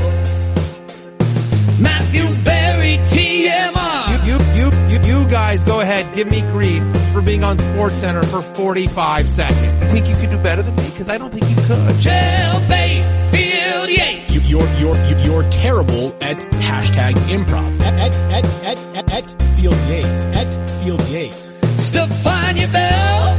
[1.80, 4.26] Matthew Berry, TMR.
[4.26, 8.22] You, you, you, you guys go ahead, give me grief for being on Sports Center
[8.22, 9.58] for 45 seconds.
[9.60, 11.96] I think you could do better than me because I don't think you could.
[11.96, 14.50] Jailbait, Field Yates.
[14.50, 17.80] You, you're, you're, you're, you're terrible at hashtag improv.
[17.80, 20.08] At, at, at, at, at, at Field Yates.
[20.08, 20.46] At
[20.84, 21.48] Field Yates.
[21.78, 23.36] Stephania Bell.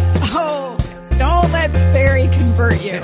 [1.74, 2.99] Don't Berry convert you.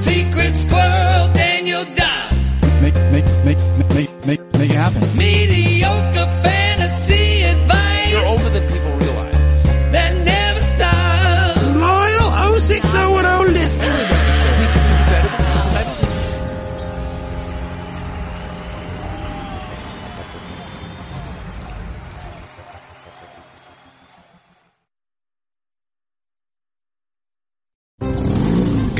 [0.00, 2.82] Secret Squirrel, Daniel Dopp.
[2.82, 3.58] Make make make
[3.94, 5.16] make make make it happen.
[5.16, 6.69] Mediocre fantasy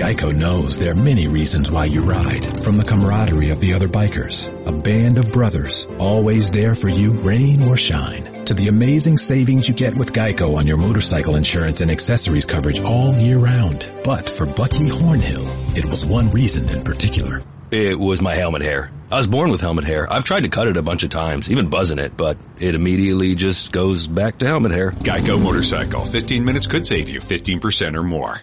[0.01, 2.42] Geico knows there are many reasons why you ride.
[2.64, 7.20] From the camaraderie of the other bikers, a band of brothers, always there for you,
[7.20, 11.82] rain or shine, to the amazing savings you get with Geico on your motorcycle insurance
[11.82, 13.92] and accessories coverage all year round.
[14.03, 17.42] But for Bucky Hornhill, it was one reason in particular.
[17.70, 18.90] It was my helmet hair.
[19.11, 20.11] I was born with helmet hair.
[20.11, 23.34] I've tried to cut it a bunch of times, even buzzing it, but it immediately
[23.34, 24.92] just goes back to helmet hair.
[24.92, 26.07] Geico Motorcycle.
[26.07, 28.40] 15 minutes could save you 15% or more.